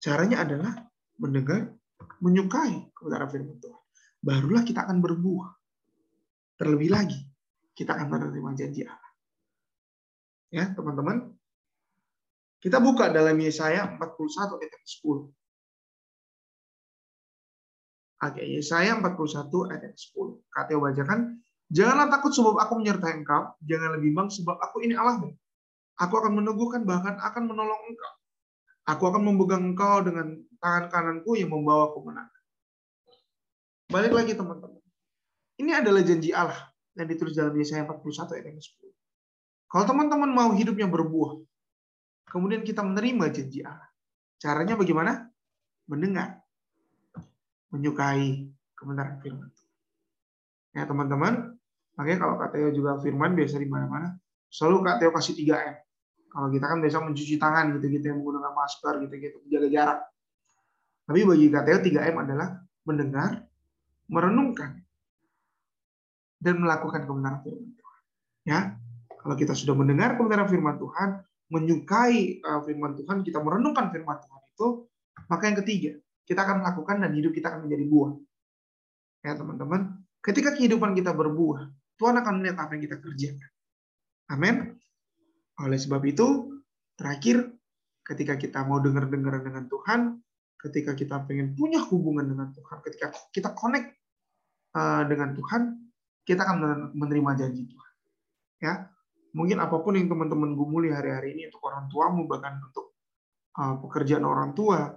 caranya 0.00 0.44
adalah 0.44 0.72
mendengar, 1.20 1.76
menyukai 2.24 2.88
kebenaran 2.96 3.28
firman 3.28 3.56
Tuhan. 3.60 3.84
Barulah 4.20 4.62
kita 4.64 4.84
akan 4.84 5.00
berbuah. 5.00 5.50
Terlebih 6.60 6.92
lagi, 6.92 7.29
kita 7.80 7.96
akan 7.96 8.12
menerima 8.12 8.50
janji 8.60 8.84
Allah. 8.84 9.12
Ya, 10.52 10.68
teman-teman. 10.76 11.32
Kita 12.60 12.76
buka 12.76 13.08
dalam 13.08 13.40
Yesaya 13.40 13.96
41 13.96 14.60
ayat 14.60 14.84
10. 14.84 15.32
Oke, 18.20 18.42
Yesaya 18.44 19.00
41 19.00 19.72
ayat 19.72 19.96
10. 19.96 20.44
Kata 20.52 20.76
bacakan, 20.76 21.40
Janganlah 21.70 22.10
takut 22.10 22.34
sebab 22.34 22.58
aku 22.58 22.82
menyertai 22.82 23.22
engkau, 23.22 23.54
janganlah 23.62 24.02
bimbang 24.02 24.26
sebab 24.26 24.58
aku 24.58 24.82
ini 24.82 24.98
Allahmu. 24.98 25.30
Aku 26.02 26.14
akan 26.18 26.42
meneguhkan 26.42 26.82
bahkan 26.82 27.14
akan 27.14 27.46
menolong 27.46 27.80
engkau. 27.86 28.12
Aku 28.90 29.06
akan 29.06 29.22
memegang 29.22 29.70
engkau 29.70 30.02
dengan 30.02 30.34
tangan 30.58 30.90
kananku 30.90 31.38
yang 31.38 31.54
membawa 31.54 31.94
kemenangan. 31.94 32.42
Balik 33.86 34.12
lagi 34.18 34.32
teman-teman. 34.34 34.82
Ini 35.62 35.78
adalah 35.78 36.02
janji 36.02 36.34
Allah 36.34 36.58
yang 36.98 37.06
ditulis 37.06 37.34
dalam 37.38 37.54
Yesaya 37.54 37.86
41 37.86 38.34
ayat 38.40 38.58
10. 38.58 38.90
Kalau 39.70 39.84
teman-teman 39.86 40.30
mau 40.34 40.50
hidupnya 40.50 40.90
berbuah, 40.90 41.38
kemudian 42.26 42.66
kita 42.66 42.82
menerima 42.82 43.30
janji 43.30 43.62
Allah. 43.62 43.90
Caranya 44.40 44.74
bagaimana? 44.74 45.30
Mendengar, 45.86 46.42
menyukai 47.74 48.46
kebenaran 48.78 49.18
firman 49.18 49.50
Ya 50.70 50.86
teman-teman, 50.86 51.58
makanya 51.98 52.18
kalau 52.22 52.34
KTO 52.38 52.68
juga 52.70 52.98
firman 53.02 53.34
biasa 53.34 53.58
di 53.58 53.66
mana-mana, 53.66 54.14
selalu 54.50 54.86
KTO 54.86 55.10
kasih 55.10 55.34
3M. 55.34 55.76
Kalau 56.30 56.46
kita 56.46 56.66
kan 56.70 56.78
biasa 56.78 56.96
mencuci 57.02 57.34
tangan 57.42 57.74
gitu-gitu, 57.74 58.04
yang 58.06 58.22
menggunakan 58.22 58.54
masker 58.54 58.94
gitu-gitu, 59.02 59.36
menjaga 59.42 59.68
jarak. 59.70 59.98
Tapi 61.10 61.20
bagi 61.26 61.46
KTO 61.50 61.78
3M 61.90 62.16
adalah 62.22 62.48
mendengar, 62.86 63.30
merenungkan, 64.06 64.78
dan 66.40 66.58
melakukan 66.58 67.04
kebenaran 67.04 67.44
firman 67.44 67.70
Tuhan. 67.76 68.00
Ya, 68.48 68.58
kalau 69.20 69.36
kita 69.36 69.52
sudah 69.52 69.76
mendengar 69.76 70.16
kebenaran 70.16 70.48
firman 70.48 70.80
Tuhan, 70.80 71.20
menyukai 71.52 72.40
uh, 72.40 72.64
firman 72.64 72.96
Tuhan, 72.96 73.20
kita 73.20 73.38
merenungkan 73.44 73.92
firman 73.92 74.16
Tuhan 74.16 74.40
itu, 74.56 74.68
Maka 75.28 75.52
yang 75.52 75.58
ketiga, 75.60 75.92
kita 76.24 76.40
akan 76.46 76.64
melakukan 76.64 76.96
dan 77.02 77.10
hidup 77.12 77.34
kita 77.34 77.52
akan 77.52 77.66
menjadi 77.68 77.84
buah. 77.90 78.12
Ya 79.20 79.36
teman-teman, 79.36 80.00
ketika 80.24 80.56
kehidupan 80.56 80.96
kita 80.96 81.12
berbuah, 81.12 81.68
Tuhan 82.00 82.14
akan 82.16 82.40
melihat 82.40 82.56
apa 82.64 82.72
yang 82.78 82.82
kita 82.88 82.96
kerjakan. 83.02 83.50
Amin. 84.32 84.56
Oleh 85.60 85.76
sebab 85.76 86.00
itu, 86.08 86.56
terakhir, 86.96 87.52
ketika 88.06 88.40
kita 88.40 88.64
mau 88.64 88.80
dengar-dengar 88.80 89.44
dengan 89.44 89.68
Tuhan, 89.68 90.16
ketika 90.56 90.96
kita 90.96 91.20
pengen 91.28 91.52
punya 91.52 91.84
hubungan 91.84 92.24
dengan 92.24 92.48
Tuhan, 92.56 92.80
ketika 92.80 93.12
kita 93.34 93.52
connect 93.52 93.92
uh, 94.72 95.04
dengan 95.04 95.36
Tuhan, 95.36 95.89
kita 96.24 96.44
akan 96.46 96.56
menerima 96.94 97.30
janji 97.38 97.66
Tuhan. 97.66 97.92
Ya, 98.60 98.72
mungkin 99.32 99.56
apa 99.62 99.80
pun 99.80 99.96
yang 99.96 100.08
teman-teman 100.10 100.52
gumuli 100.52 100.92
hari-hari 100.92 101.32
ini 101.32 101.48
untuk 101.48 101.64
orang 101.64 101.88
tuamu, 101.88 102.28
bahkan 102.28 102.60
untuk 102.60 102.92
uh, 103.56 103.80
pekerjaan 103.80 104.24
orang 104.26 104.52
tua, 104.52 104.92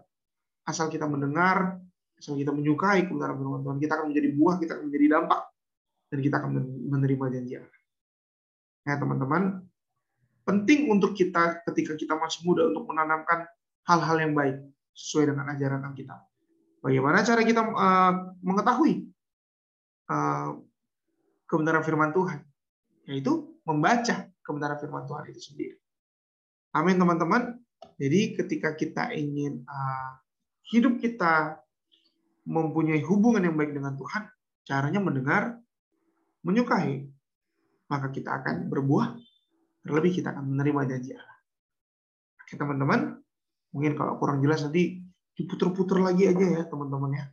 asal 0.68 0.92
kita 0.92 1.08
mendengar, 1.08 1.80
asal 2.20 2.36
kita 2.36 2.52
menyukai 2.52 3.08
kebenaran 3.08 3.40
firman 3.40 3.62
Tuhan, 3.64 3.78
kita 3.80 3.94
akan 4.00 4.06
menjadi 4.12 4.30
buah, 4.36 4.56
kita 4.60 4.72
akan 4.76 4.84
menjadi 4.92 5.06
dampak, 5.16 5.42
dan 6.12 6.20
kita 6.20 6.36
akan 6.44 6.50
menerima 6.92 7.26
janji 7.40 7.54
Allah. 7.58 7.82
Ya 8.84 8.94
teman-teman, 9.00 9.44
penting 10.44 10.92
untuk 10.92 11.16
kita 11.16 11.64
ketika 11.72 11.96
kita 11.96 12.20
masih 12.20 12.44
muda 12.44 12.68
untuk 12.68 12.84
menanamkan 12.92 13.48
hal-hal 13.88 14.18
yang 14.20 14.36
baik 14.36 14.60
sesuai 14.92 15.32
dengan 15.32 15.56
ajaran 15.56 15.88
Alkitab. 15.88 16.20
Bagaimana 16.84 17.24
cara 17.24 17.42
kita 17.48 17.64
uh, 17.64 18.14
mengetahui 18.44 19.08
uh, 20.12 20.60
kebenaran 21.54 21.86
firman 21.86 22.10
Tuhan? 22.10 22.42
Yaitu 23.06 23.62
membaca 23.62 24.26
kebenaran 24.42 24.82
firman 24.82 25.06
Tuhan 25.06 25.24
itu 25.30 25.42
sendiri. 25.54 25.78
Amin 26.74 26.98
teman-teman. 26.98 27.62
Jadi 28.02 28.34
ketika 28.34 28.74
kita 28.74 29.14
ingin 29.14 29.62
uh, 29.70 30.18
hidup 30.74 30.98
kita 30.98 31.62
mempunyai 32.50 33.06
hubungan 33.06 33.46
yang 33.46 33.54
baik 33.54 33.78
dengan 33.78 33.94
Tuhan, 33.94 34.26
caranya 34.66 34.98
mendengar, 34.98 35.62
menyukai, 36.42 37.06
maka 37.88 38.10
kita 38.10 38.42
akan 38.42 38.74
berbuah, 38.74 39.14
terlebih 39.86 40.18
kita 40.18 40.34
akan 40.34 40.50
menerima 40.50 40.82
janji 40.90 41.14
Allah. 41.14 41.40
Oke 42.42 42.54
teman-teman, 42.58 43.00
mungkin 43.70 43.94
kalau 43.94 44.18
kurang 44.18 44.42
jelas 44.42 44.66
nanti 44.66 45.06
diputer-puter 45.38 46.02
lagi 46.02 46.26
aja 46.26 46.46
ya 46.60 46.62
teman-teman 46.66 47.12
ya. 47.14 47.26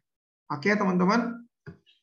Oke 0.50 0.68
teman-teman. 0.74 1.46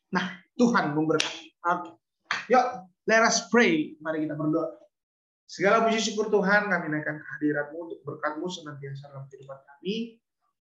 Nah, 0.09 0.25
Tuhan 0.55 0.95
memberkati. 0.95 2.06
Yuk, 2.47 2.65
let 3.11 3.21
us 3.27 3.51
pray. 3.51 3.99
Mari 3.99 4.23
kita 4.23 4.39
berdoa. 4.39 4.71
Segala 5.47 5.83
puji 5.87 5.99
syukur 6.11 6.27
Tuhan, 6.27 6.67
kami 6.67 6.91
naikkan 6.91 7.19
kehadiratmu 7.19 7.77
untuk 7.87 7.99
berkatmu 8.03 8.47
senantiasa 8.51 9.11
dalam 9.11 9.27
kehidupan 9.31 9.59
kami. 9.63 10.19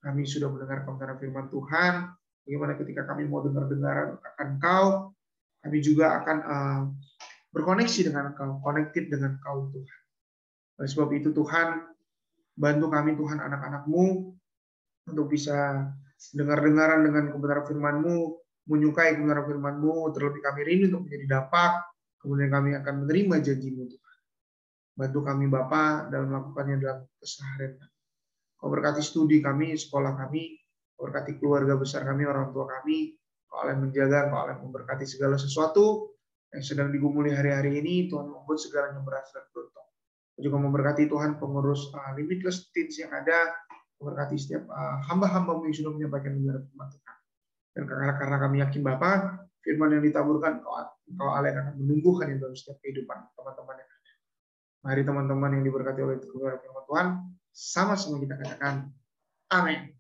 Kami 0.01 0.21
sudah 0.25 0.49
mendengar 0.53 0.85
kebenaran 0.85 1.17
firman 1.17 1.45
Tuhan. 1.49 1.93
Bagaimana 2.45 2.73
ketika 2.77 3.01
kami 3.09 3.25
mau 3.25 3.41
dengar-dengar 3.41 4.21
akan 4.21 4.49
Kau, 4.61 4.85
kami 5.65 5.77
juga 5.81 6.21
akan 6.21 6.37
uh, 6.45 6.81
berkoneksi 7.53 8.13
dengan 8.13 8.33
Kau, 8.37 8.61
connected 8.61 9.09
dengan 9.09 9.41
Kau 9.41 9.73
Tuhan. 9.73 10.01
Oleh 10.77 10.89
sebab 10.89 11.09
itu 11.17 11.33
Tuhan, 11.33 11.89
bantu 12.53 12.85
kami 12.93 13.17
Tuhan 13.17 13.41
anak-anakmu 13.41 14.05
untuk 15.09 15.25
bisa 15.29 15.89
dengar-dengaran 16.37 17.01
dengan 17.05 17.33
kebenaran 17.33 17.65
firman-Mu, 17.65 18.17
menyukai 18.67 19.15
kebenaran 19.15 19.47
firman-Mu, 19.47 20.11
terlebih 20.11 20.43
kami 20.43 20.59
rindu 20.67 20.85
untuk 20.91 21.01
menjadi 21.07 21.25
dapat, 21.39 21.71
kemudian 22.19 22.49
kami 22.51 22.69
akan 22.75 22.93
menerima 23.07 23.35
janji-Mu 23.39 23.83
Tuhan. 23.87 24.17
Bantu 24.97 25.19
kami 25.23 25.45
Bapa 25.47 26.11
dalam 26.11 26.33
melakukannya 26.33 26.75
dalam 26.81 27.05
keseharian 27.21 27.77
Kau 28.57 28.73
berkati 28.73 29.05
studi 29.05 29.37
kami, 29.37 29.77
sekolah 29.77 30.17
kami, 30.17 30.57
kau 30.97 31.05
berkati 31.05 31.37
keluarga 31.37 31.77
besar 31.77 32.01
kami, 32.09 32.25
orang 32.25 32.49
tua 32.49 32.65
kami, 32.65 33.13
kau 33.45 33.61
oleh 33.61 33.77
menjaga, 33.77 34.33
kau 34.33 34.49
oleh 34.49 34.57
memberkati 34.57 35.05
segala 35.05 35.37
sesuatu 35.37 36.17
yang 36.49 36.65
sedang 36.65 36.89
digumuli 36.89 37.29
hari-hari 37.29 37.77
ini, 37.77 38.09
Tuhan 38.09 38.33
membuat 38.33 38.57
segalanya 38.57 38.97
dan 39.05 39.45
beruntung. 39.53 39.87
Juga 40.41 40.57
memberkati 40.57 41.05
Tuhan 41.05 41.37
pengurus 41.37 41.93
uh, 41.93 42.17
limitless 42.17 42.73
teens 42.73 42.97
yang 42.97 43.13
ada, 43.13 43.53
memberkati 44.01 44.35
setiap 44.41 44.65
uh, 44.73 45.05
hamba-hambamu 45.05 45.69
yang 45.69 45.77
sudah 45.77 45.91
menyampaikan 45.93 46.33
kebenaran 46.33 46.65
firman 46.65 46.89
Tuhan. 46.97 47.16
Dan 47.77 47.85
karena, 47.85 48.41
kami 48.41 48.65
yakin 48.65 48.81
Bapa, 48.81 49.37
firman 49.61 49.93
yang 49.93 50.01
ditaburkan 50.01 50.65
kau, 50.65 50.73
Allah 51.29 51.53
akan 51.53 51.77
menumbuhkan 51.77 52.33
dalam 52.41 52.57
setiap 52.57 52.81
kehidupan 52.81 53.21
teman-teman 53.37 53.77
yang 53.77 53.85
ada. 53.93 54.11
Mari 54.81 55.01
teman-teman 55.05 55.49
yang 55.61 55.63
diberkati 55.69 56.01
oleh 56.01 56.17
kebenaran 56.17 56.57
firman 56.57 56.83
Tuhan, 56.89 57.07
sama-sama 57.53 58.17
kita 58.17 58.33
katakan 58.41 58.89
amin. 59.53 59.93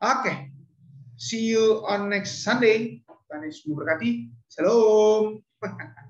Oke, 0.00 0.24
okay. 0.24 0.36
see 1.20 1.52
you 1.52 1.84
on 1.84 2.08
next 2.08 2.40
Sunday. 2.40 3.04
Tuhan 3.04 3.44
Yesus 3.44 3.68
memberkati. 3.68 4.32
Shalom. 4.48 5.44